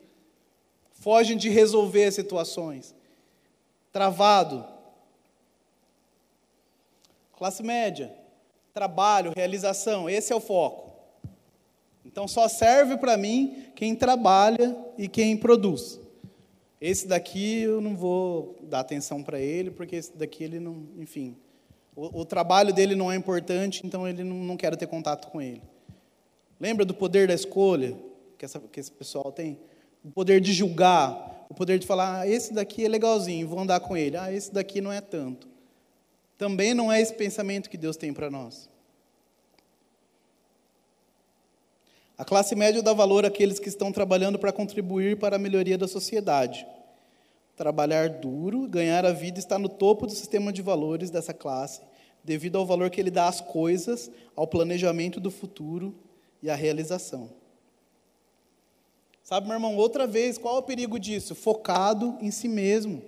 [0.94, 2.96] fogem de resolver situações.
[3.92, 4.66] Travado.
[7.38, 8.14] Classe média,
[8.74, 10.88] trabalho, realização, esse é o foco.
[12.06, 16.00] Então só serve para mim quem trabalha e quem produz.
[16.80, 21.36] Esse daqui eu não vou dar atenção para ele, porque esse daqui ele não, enfim,
[21.96, 25.42] o, o, trabalho dele não é importante, então ele não, não quero ter contato com
[25.42, 25.62] ele.
[26.60, 27.98] Lembra do poder da escolha
[28.38, 29.58] que, essa, que esse pessoal tem?
[30.08, 33.80] o poder de julgar, o poder de falar, ah, esse daqui é legalzinho, vou andar
[33.82, 35.48] com ele, ah, esse daqui não é tanto.
[36.38, 38.70] Também não é esse pensamento que Deus tem para nós.
[42.18, 45.88] A classe média dá valor àqueles que estão trabalhando para contribuir para a melhoria da
[45.88, 46.66] sociedade.
[47.56, 51.82] Trabalhar duro, ganhar a vida está no topo do sistema de valores dessa classe,
[52.24, 55.94] devido ao valor que ele dá às coisas, ao planejamento do futuro
[56.42, 57.30] e à realização.
[59.24, 61.36] Sabe, meu irmão, outra vez, qual é o perigo disso?
[61.36, 63.02] Focado em si mesmo.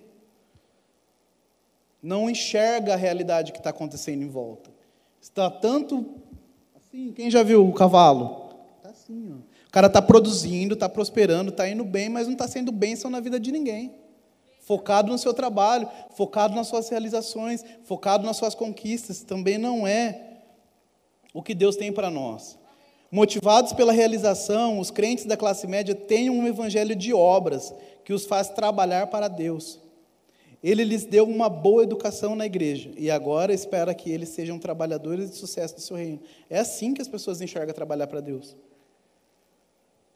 [2.02, 4.70] não enxerga a realidade que está acontecendo em volta.
[5.22, 6.06] Está tanto
[6.76, 8.49] assim, quem já viu o cavalo?
[9.10, 9.38] Assim, ó.
[9.68, 13.20] O cara está produzindo, está prosperando, está indo bem, mas não está sendo bênção na
[13.20, 13.94] vida de ninguém.
[14.62, 20.42] Focado no seu trabalho, focado nas suas realizações, focado nas suas conquistas, também não é
[21.34, 22.58] o que Deus tem para nós.
[23.12, 27.74] Motivados pela realização, os crentes da classe média têm um evangelho de obras
[28.06, 29.80] que os faz trabalhar para Deus.
[30.62, 35.32] Ele lhes deu uma boa educação na igreja e agora espera que eles sejam trabalhadores
[35.32, 36.20] de sucesso do seu reino.
[36.50, 38.56] É assim que as pessoas enxergam trabalhar para Deus.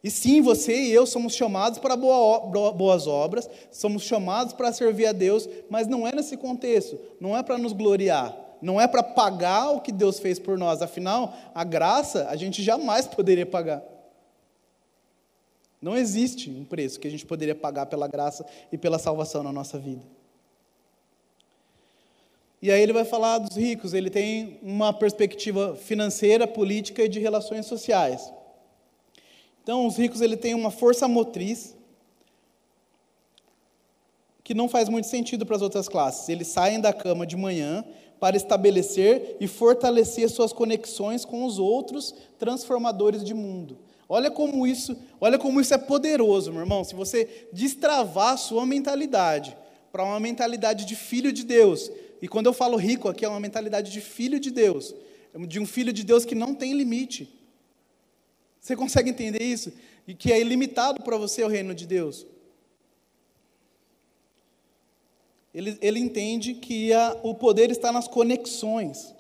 [0.04, 5.14] E sim, você e eu somos chamados para boas obras, somos chamados para servir a
[5.14, 9.72] Deus, mas não é nesse contexto, não é para nos gloriar, não é para pagar
[9.72, 13.82] o que Deus fez por nós, afinal, a graça a gente jamais poderia pagar.
[15.82, 19.54] Não existe um preço que a gente poderia pagar pela graça e pela salvação na
[19.54, 20.01] nossa vida.
[22.62, 27.20] E aí ele vai falar dos ricos, ele tem uma perspectiva financeira, política e de
[27.20, 28.32] relações sociais.
[29.64, 31.76] Então, os ricos ele tem uma força motriz
[34.43, 36.28] que não faz muito sentido para as outras classes.
[36.28, 37.84] Eles saem da cama de manhã
[38.20, 43.80] para estabelecer e fortalecer suas conexões com os outros transformadores de mundo.
[44.07, 46.84] Olha como isso, olha como isso é poderoso, meu irmão.
[46.84, 49.57] Se você destravar a sua mentalidade
[49.91, 51.89] para uma mentalidade de filho de Deus,
[52.22, 54.93] e quando eu falo rico aqui, é uma mentalidade de filho de Deus,
[55.47, 57.43] de um filho de Deus que não tem limite.
[58.64, 59.74] Você consegue entender isso?
[60.07, 62.26] E que é ilimitado para você o reino de Deus.
[65.53, 69.14] Ele, ele entende que a, o poder está nas conexões.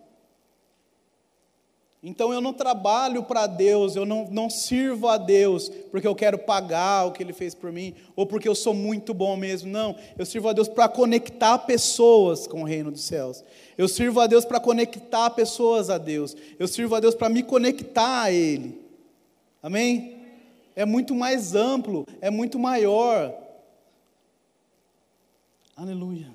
[2.01, 6.37] Então eu não trabalho para Deus, eu não, não sirvo a Deus porque eu quero
[6.37, 9.69] pagar o que Ele fez por mim, ou porque eu sou muito bom mesmo.
[9.69, 13.43] Não, eu sirvo a Deus para conectar pessoas com o reino dos céus.
[13.77, 16.33] Eu sirvo a Deus para conectar pessoas a Deus.
[16.57, 18.82] Eu sirvo a Deus para me conectar a Ele.
[19.63, 20.17] Amém?
[20.75, 23.33] É muito mais amplo, é muito maior.
[25.73, 26.29] Aleluia.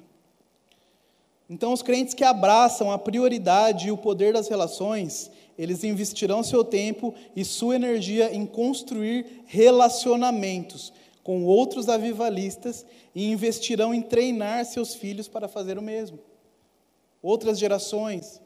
[1.51, 6.64] Então, os crentes que abraçam a prioridade e o poder das relações, eles investirão seu
[6.64, 14.95] tempo e sua energia em construir relacionamentos com outros avivalistas e investirão em treinar seus
[14.95, 16.18] filhos para fazer o mesmo.
[17.22, 18.41] Outras gerações,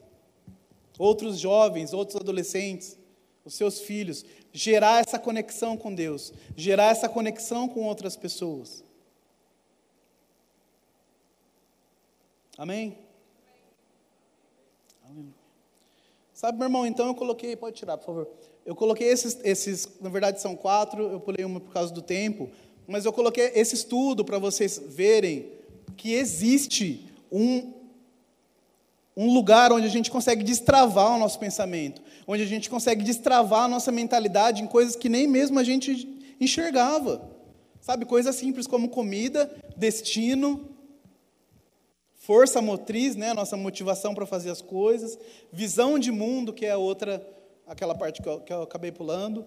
[0.99, 2.99] outros jovens, outros adolescentes,
[3.45, 8.84] os seus filhos, gerar essa conexão com Deus, gerar essa conexão com outras pessoas.
[12.57, 12.97] Amém?
[16.32, 18.28] Sabe, meu irmão, então eu coloquei, pode tirar, por favor.
[18.64, 22.51] Eu coloquei esses, esses, na verdade são quatro, eu pulei uma por causa do tempo,
[22.86, 25.51] mas eu coloquei esse estudo para vocês verem
[25.97, 27.72] que existe um,
[29.16, 33.64] um lugar onde a gente consegue destravar o nosso pensamento, onde a gente consegue destravar
[33.64, 37.31] a nossa mentalidade em coisas que nem mesmo a gente enxergava.
[37.81, 40.68] Sabe, coisas simples como comida, destino,
[42.14, 45.18] força motriz, né, nossa motivação para fazer as coisas,
[45.53, 47.27] visão de mundo, que é a outra,
[47.66, 49.45] aquela parte que eu, que eu acabei pulando.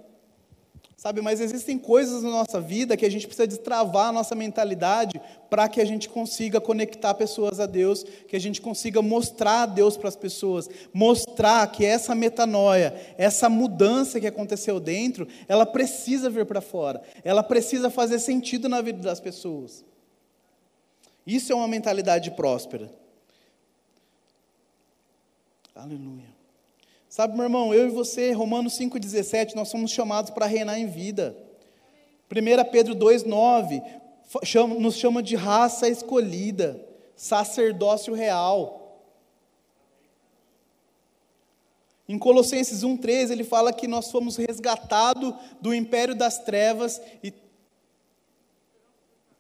[0.98, 5.22] Sabe, mas existem coisas na nossa vida que a gente precisa destravar a nossa mentalidade
[5.52, 9.66] para que a gente consiga conectar pessoas a Deus, que a gente consiga mostrar a
[9.68, 16.28] Deus para as pessoas, mostrar que essa metanoia, essa mudança que aconteceu dentro, ela precisa
[16.28, 19.86] vir para fora, ela precisa fazer sentido na vida das pessoas.
[21.28, 22.92] Isso é uma mentalidade próspera.
[25.76, 26.35] Aleluia.
[27.16, 31.34] Sabe, meu irmão, eu e você, Romanos 5,17, nós somos chamados para reinar em vida.
[32.30, 33.82] 1 Pedro 2,9
[34.78, 36.86] nos chama de raça escolhida,
[37.16, 39.00] sacerdócio real.
[42.06, 47.34] Em Colossenses 1,13 ele fala que nós fomos resgatados do império das trevas e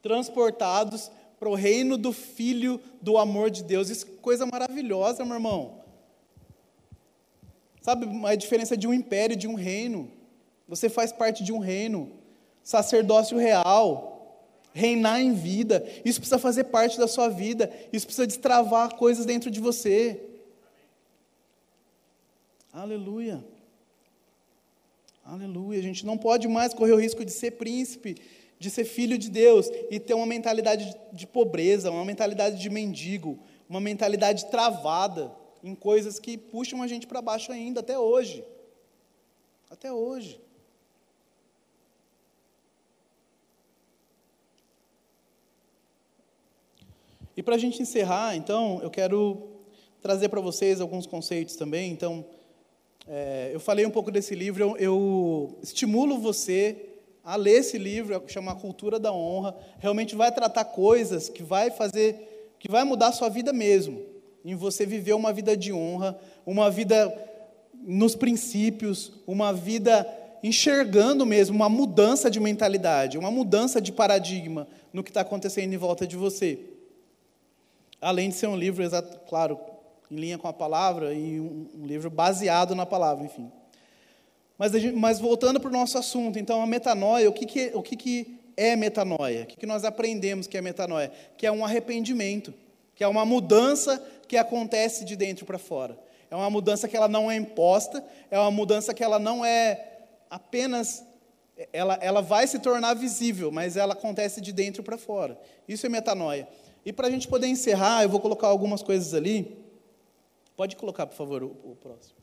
[0.01, 3.89] transportados para o reino do Filho do amor de Deus.
[3.89, 5.84] Isso é coisa maravilhosa, meu irmão.
[7.85, 10.09] Sabe a diferença de um império e de um reino?
[10.67, 12.11] Você faz parte de um reino,
[12.63, 15.85] sacerdócio real, reinar em vida.
[16.03, 17.71] Isso precisa fazer parte da sua vida.
[17.93, 20.19] Isso precisa destravar coisas dentro de você.
[22.73, 23.45] Aleluia.
[25.23, 25.77] Aleluia.
[25.77, 28.15] A gente não pode mais correr o risco de ser príncipe
[28.57, 33.37] de ser filho de Deus e ter uma mentalidade de pobreza, uma mentalidade de mendigo,
[33.69, 35.31] uma mentalidade travada
[35.65, 38.45] em coisas que puxam a gente para baixo ainda, até hoje.
[39.69, 40.39] Até hoje.
[47.35, 49.49] E para a gente encerrar, então, eu quero
[50.01, 51.91] trazer para vocês alguns conceitos também.
[51.91, 52.23] Então,
[53.07, 56.89] é, eu falei um pouco desse livro, eu, eu estimulo você
[57.23, 59.57] a ler esse livro, chama Cultura da Honra.
[59.79, 64.14] Realmente vai tratar coisas que vai fazer, que vai mudar a sua vida mesmo,
[64.45, 67.11] em você viver uma vida de honra, uma vida
[67.73, 70.07] nos princípios, uma vida
[70.43, 75.77] enxergando mesmo uma mudança de mentalidade, uma mudança de paradigma no que está acontecendo em
[75.77, 76.59] volta de você.
[77.99, 78.83] Além de ser um livro,
[79.27, 79.59] claro,
[80.11, 83.51] em linha com a palavra e um, um livro baseado na palavra, enfim.
[84.59, 87.81] Mas, gente, mas voltando para o nosso assunto, então a metanoia, o que, que, o
[87.81, 89.43] que, que é metanoia?
[89.43, 91.11] O que, que nós aprendemos que é metanoia?
[91.35, 92.53] Que é um arrependimento,
[92.95, 95.99] que é uma mudança que acontece de dentro para fora.
[96.31, 99.99] É uma mudança que ela não é imposta, é uma mudança que ela não é
[100.29, 101.05] apenas.
[101.71, 105.39] Ela, ela vai se tornar visível, mas ela acontece de dentro para fora.
[105.67, 106.47] Isso é metanoia.
[106.85, 109.57] E para a gente poder encerrar, eu vou colocar algumas coisas ali.
[110.55, 112.15] Pode colocar, por favor, o, o próximo.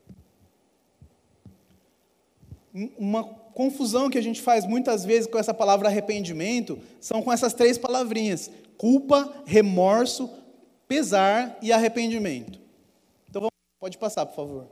[2.97, 7.53] Uma confusão que a gente faz muitas vezes com essa palavra arrependimento são com essas
[7.53, 10.29] três palavrinhas: culpa, remorso,
[10.93, 12.59] pesar e arrependimento.
[13.27, 14.67] Então, vamos, pode passar, por favor.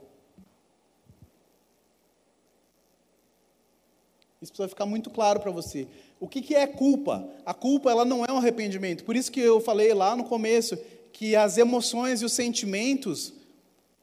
[4.40, 5.88] Isso precisa ficar muito claro para você.
[6.20, 7.28] O que, que é culpa?
[7.44, 9.02] A culpa ela não é um arrependimento.
[9.02, 10.78] Por isso que eu falei lá no começo
[11.12, 13.32] que as emoções e os sentimentos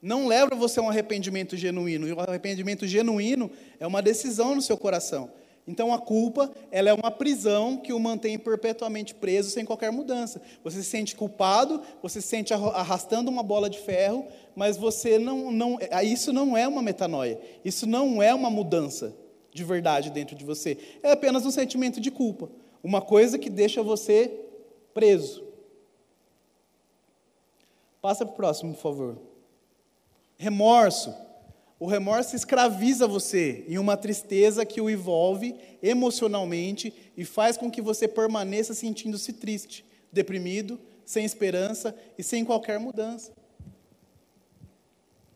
[0.02, 2.06] não leva você a um arrependimento genuíno.
[2.06, 3.50] E o arrependimento genuíno
[3.80, 5.32] é uma decisão no seu coração.
[5.70, 10.42] Então a culpa, ela é uma prisão que o mantém perpetuamente preso sem qualquer mudança.
[10.64, 15.52] Você se sente culpado, você se sente arrastando uma bola de ferro, mas você não,
[15.52, 17.40] não, isso não é uma metanoia.
[17.64, 19.16] Isso não é uma mudança
[19.54, 20.76] de verdade dentro de você.
[21.04, 22.50] É apenas um sentimento de culpa,
[22.84, 24.34] uma coisa que deixa você
[24.92, 25.44] preso.
[28.02, 29.18] Passa para o próximo, por favor.
[30.36, 31.14] Remorso.
[31.80, 37.82] O remorso escraviza você em uma tristeza que o envolve emocionalmente e faz com que
[37.82, 43.32] você permaneça sentindo-se triste, deprimido, sem esperança e sem qualquer mudança.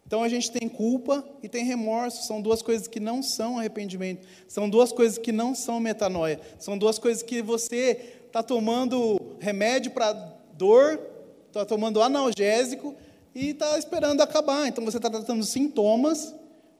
[0.05, 4.27] Então a gente tem culpa e tem remorso, são duas coisas que não são arrependimento,
[4.47, 9.91] são duas coisas que não são metanoia, são duas coisas que você está tomando remédio
[9.91, 10.11] para
[10.55, 10.99] dor,
[11.47, 12.95] está tomando analgésico
[13.33, 14.67] e está esperando acabar.
[14.67, 16.33] Então você está tratando sintomas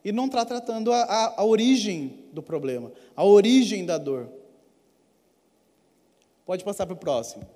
[0.04, 4.30] e não está tratando a, a, a origem do problema, a origem da dor.
[6.45, 7.47] Pode passar para o próximo.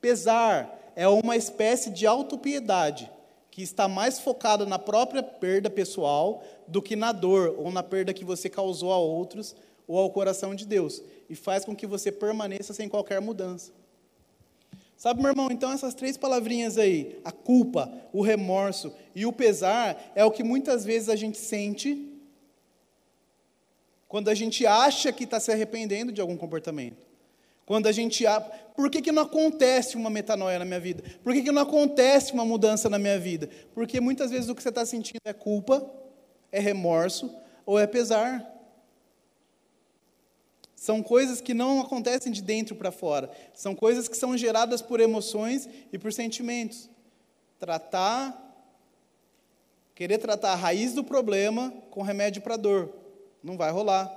[0.00, 3.10] Pesar é uma espécie de autopiedade
[3.50, 8.14] que está mais focada na própria perda pessoal do que na dor ou na perda
[8.14, 9.54] que você causou a outros
[9.86, 13.72] ou ao coração de Deus, e faz com que você permaneça sem qualquer mudança.
[15.02, 20.12] Sabe, meu irmão, então essas três palavrinhas aí, a culpa, o remorso e o pesar,
[20.14, 22.08] é o que muitas vezes a gente sente
[24.06, 27.04] quando a gente acha que está se arrependendo de algum comportamento.
[27.66, 28.22] Quando a gente.
[28.76, 31.02] Por que, que não acontece uma metanoia na minha vida?
[31.24, 33.50] Por que, que não acontece uma mudança na minha vida?
[33.74, 35.84] Porque muitas vezes o que você está sentindo é culpa,
[36.52, 37.28] é remorso
[37.66, 38.51] ou é pesar.
[40.82, 43.30] São coisas que não acontecem de dentro para fora.
[43.54, 46.90] São coisas que são geradas por emoções e por sentimentos.
[47.56, 48.36] Tratar,
[49.94, 52.92] querer tratar a raiz do problema com remédio para dor.
[53.44, 54.12] Não vai rolar.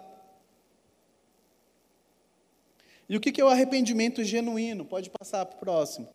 [3.07, 4.83] E o que é o arrependimento genuíno?
[4.83, 6.09] Pode passar para o próximo.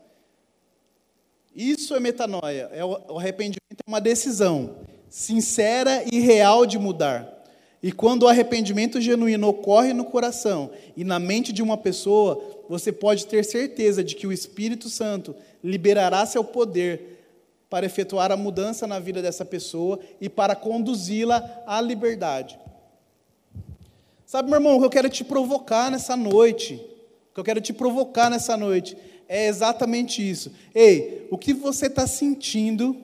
[1.54, 2.68] Isso é metanoia.
[2.72, 7.39] É o arrependimento é uma decisão sincera e real de mudar.
[7.82, 12.92] E quando o arrependimento genuíno ocorre no coração e na mente de uma pessoa, você
[12.92, 17.18] pode ter certeza de que o Espírito Santo liberará seu poder
[17.70, 22.58] para efetuar a mudança na vida dessa pessoa e para conduzi-la à liberdade.
[24.26, 26.74] Sabe, meu irmão, o que eu quero te provocar nessa noite,
[27.30, 30.52] o que eu quero te provocar nessa noite, é exatamente isso.
[30.74, 32.96] Ei, o que você está sentindo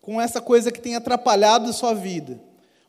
[0.00, 2.38] com essa coisa que tem atrapalhado a sua vida?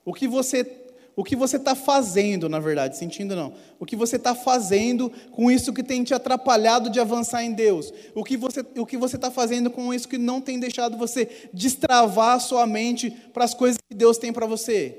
[0.05, 0.79] O que você
[1.15, 3.53] o que você está fazendo, na verdade, sentindo não.
[3.79, 7.93] O que você está fazendo com isso que tem te atrapalhado de avançar em Deus.
[8.15, 11.49] O que você o que você está fazendo com isso que não tem deixado você
[11.53, 14.97] destravar a sua mente para as coisas que Deus tem para você.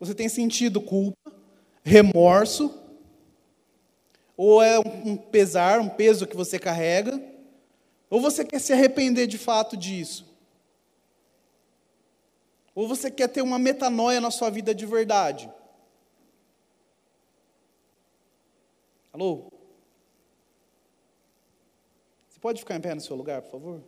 [0.00, 1.32] Você tem sentido culpa,
[1.82, 2.74] remorso,
[4.36, 7.20] ou é um pesar, um peso que você carrega,
[8.08, 10.27] ou você quer se arrepender de fato disso.
[12.78, 15.50] Ou você quer ter uma metanoia na sua vida de verdade?
[19.12, 19.50] Alô?
[22.28, 23.82] Você pode ficar em pé no seu lugar, por favor?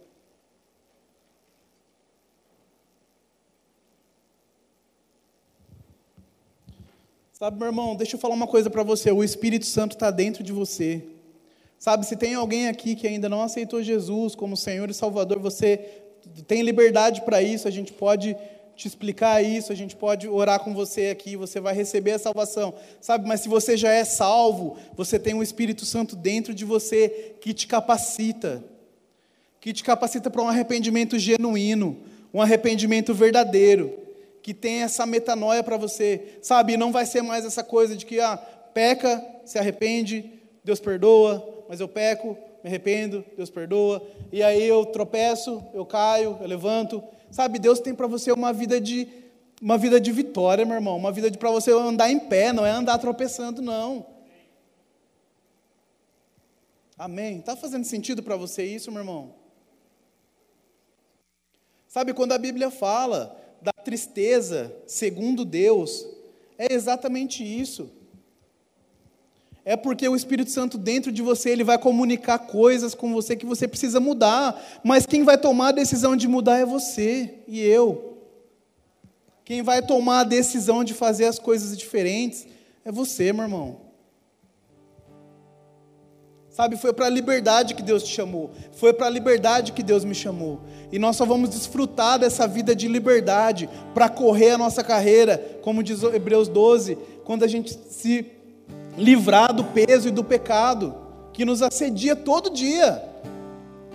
[7.34, 10.42] Sabe, meu irmão, deixa eu falar uma coisa para você: o Espírito Santo está dentro
[10.42, 11.06] de você.
[11.78, 15.76] Sabe, se tem alguém aqui que ainda não aceitou Jesus como Senhor e Salvador, você
[16.48, 18.36] tem liberdade para isso, a gente pode
[18.80, 22.72] te explicar isso, a gente pode orar com você aqui, você vai receber a salvação.
[22.98, 27.34] Sabe, mas se você já é salvo, você tem o Espírito Santo dentro de você
[27.42, 28.64] que te capacita,
[29.60, 31.98] que te capacita para um arrependimento genuíno,
[32.32, 33.98] um arrependimento verdadeiro
[34.42, 36.78] que tem essa metanoia para você, sabe?
[36.78, 38.38] Não vai ser mais essa coisa de que, ah,
[38.72, 40.32] peca, se arrepende,
[40.64, 44.02] Deus perdoa, mas eu peco, me arrependo, Deus perdoa,
[44.32, 47.04] e aí eu tropeço, eu caio, eu levanto.
[47.30, 49.08] Sabe, Deus tem para você uma vida de
[49.60, 52.64] uma vida de vitória, meu irmão, uma vida de para você andar em pé, não
[52.64, 54.06] é andar tropeçando, não.
[56.96, 57.40] Amém.
[57.42, 59.34] Tá fazendo sentido para você isso, meu irmão?
[61.86, 66.06] Sabe quando a Bíblia fala da tristeza, segundo Deus,
[66.56, 67.90] é exatamente isso.
[69.64, 73.44] É porque o Espírito Santo dentro de você, ele vai comunicar coisas com você que
[73.44, 78.18] você precisa mudar, mas quem vai tomar a decisão de mudar é você e eu.
[79.44, 82.46] Quem vai tomar a decisão de fazer as coisas diferentes
[82.84, 83.90] é você, meu irmão.
[86.48, 88.50] Sabe, foi para a liberdade que Deus te chamou.
[88.72, 90.60] Foi para a liberdade que Deus me chamou.
[90.90, 95.82] E nós só vamos desfrutar dessa vida de liberdade para correr a nossa carreira, como
[95.82, 98.26] diz Hebreus 12, quando a gente se
[98.96, 100.94] livrar do peso e do pecado
[101.32, 103.02] que nos assedia todo dia.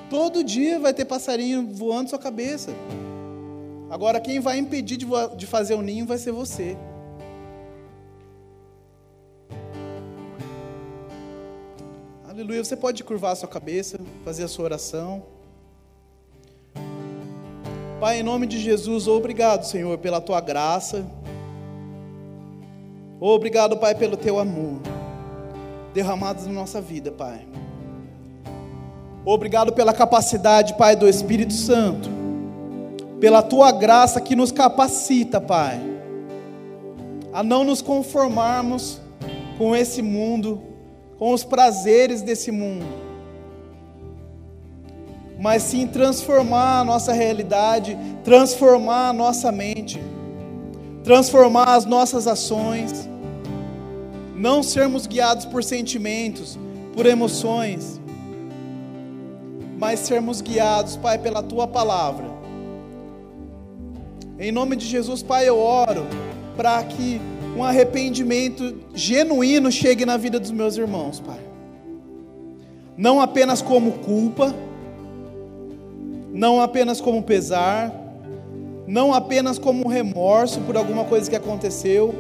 [0.10, 2.72] Todo dia vai ter passarinho voando sua cabeça.
[3.90, 6.78] Agora, quem vai impedir de fazer o ninho vai ser você.
[12.28, 12.64] Aleluia.
[12.64, 15.24] Você pode curvar a sua cabeça, fazer a sua oração.
[18.00, 21.06] Pai, em nome de Jesus, obrigado, Senhor, pela tua graça.
[23.20, 24.80] Obrigado, Pai, pelo teu amor
[25.94, 27.48] derramado na nossa vida, Pai.
[29.24, 32.10] Obrigado pela capacidade, Pai, do Espírito Santo.
[33.20, 35.80] Pela tua graça que nos capacita, Pai,
[37.32, 39.00] a não nos conformarmos
[39.58, 40.62] com esse mundo
[41.18, 42.86] com os prazeres desse mundo,
[45.40, 50.02] mas sim transformar a nossa realidade, transformar a nossa mente,
[51.06, 53.08] transformar as nossas ações,
[54.36, 56.58] não sermos guiados por sentimentos,
[56.96, 58.02] por emoções,
[59.78, 62.26] mas sermos guiados, Pai, pela tua palavra.
[64.40, 66.08] Em nome de Jesus, Pai, eu oro
[66.58, 67.22] para que
[67.56, 71.40] um arrependimento genuíno chegue na vida dos meus irmãos, Pai.
[72.98, 74.56] Não apenas como culpa,
[76.34, 77.94] não apenas como pesar,
[78.88, 82.14] não apenas como remorso por alguma coisa que aconteceu,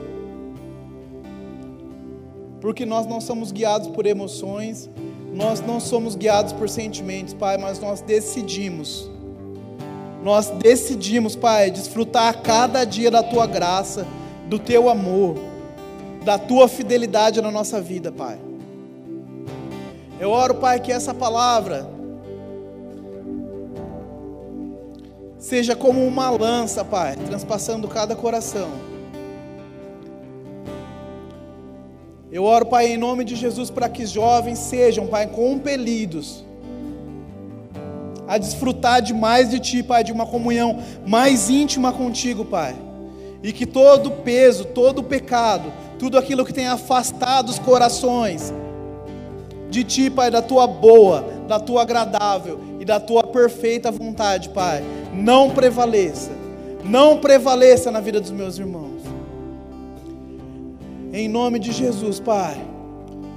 [2.59, 4.89] porque nós não somos guiados por emoções,
[5.33, 9.09] nós não somos guiados por sentimentos, Pai, mas nós decidimos,
[10.23, 14.07] nós decidimos, Pai, desfrutar cada dia da Tua graça
[14.47, 15.35] do teu amor,
[16.23, 18.37] da tua fidelidade na nossa vida, Pai.
[20.19, 21.89] Eu oro, Pai, que essa palavra
[25.45, 28.67] seja como uma lança, Pai, transpassando cada coração.
[32.31, 36.43] Eu oro, Pai, em nome de Jesus, para que jovens sejam, Pai, compelidos
[38.27, 42.75] a desfrutar de mais de Ti, Pai, de uma comunhão mais íntima contigo, Pai
[43.43, 48.51] e que todo peso, todo pecado, tudo aquilo que tem afastado os corações
[49.69, 54.83] de Ti, Pai, da Tua boa, da Tua agradável da Tua perfeita vontade, Pai,
[55.13, 56.31] não prevaleça,
[56.83, 59.01] não prevaleça na vida dos meus irmãos.
[61.11, 62.55] Em nome de Jesus, Pai,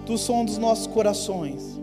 [0.05, 1.79] Tu som dos nossos corações.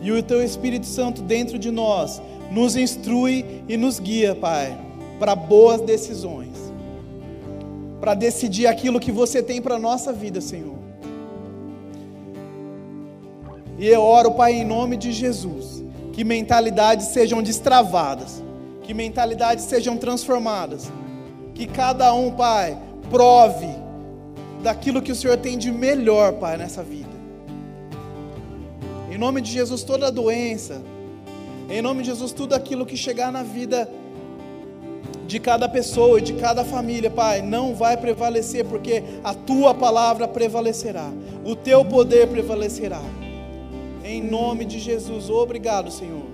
[0.00, 4.76] E o Teu Espírito Santo dentro de nós nos instrui e nos guia, Pai,
[5.18, 6.72] para boas decisões,
[8.00, 10.75] para decidir aquilo que você tem para a nossa vida, Senhor.
[13.78, 18.42] E eu oro, Pai, em nome de Jesus, que mentalidades sejam destravadas,
[18.82, 20.90] que mentalidades sejam transformadas,
[21.54, 22.78] que cada um, Pai,
[23.10, 23.68] prove
[24.62, 27.14] daquilo que o Senhor tem de melhor, Pai, nessa vida.
[29.10, 30.82] Em nome de Jesus, toda doença,
[31.68, 33.88] em nome de Jesus, tudo aquilo que chegar na vida
[35.26, 41.10] de cada pessoa, de cada família, Pai, não vai prevalecer, porque a tua palavra prevalecerá,
[41.44, 43.02] o teu poder prevalecerá.
[44.06, 46.26] Em nome de Jesus, obrigado, Senhor.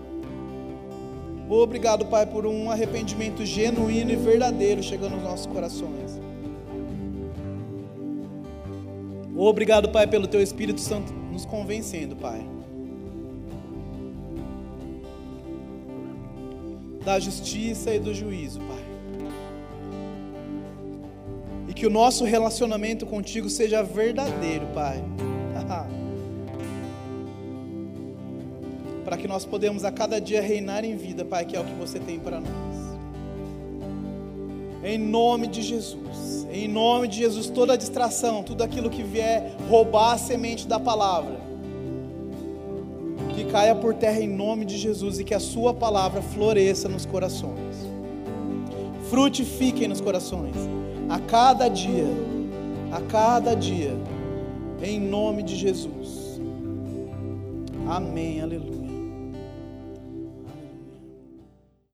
[1.49, 6.21] Obrigado, Pai, por um arrependimento genuíno e verdadeiro chegando aos nossos corações.
[9.35, 12.47] Obrigado, Pai, pelo Teu Espírito Santo nos convencendo, Pai.
[17.03, 18.85] Da justiça e do juízo, Pai.
[21.69, 25.03] E que o nosso relacionamento contigo seja verdadeiro, Pai.
[29.05, 31.75] Para que nós podemos a cada dia reinar em vida, Pai, que é o que
[31.75, 32.51] você tem para nós.
[34.85, 36.33] Em nome de Jesus.
[36.53, 41.41] Em nome de Jesus, toda distração, tudo aquilo que vier roubar a semente da palavra,
[43.35, 47.07] que caia por terra em nome de Jesus e que a Sua palavra floresça nos
[47.07, 47.89] corações,
[49.09, 50.55] frutifiquem nos corações,
[51.09, 52.07] a cada dia,
[52.93, 53.97] a cada dia,
[54.83, 56.39] em nome de Jesus.
[57.89, 58.82] Amém, aleluia.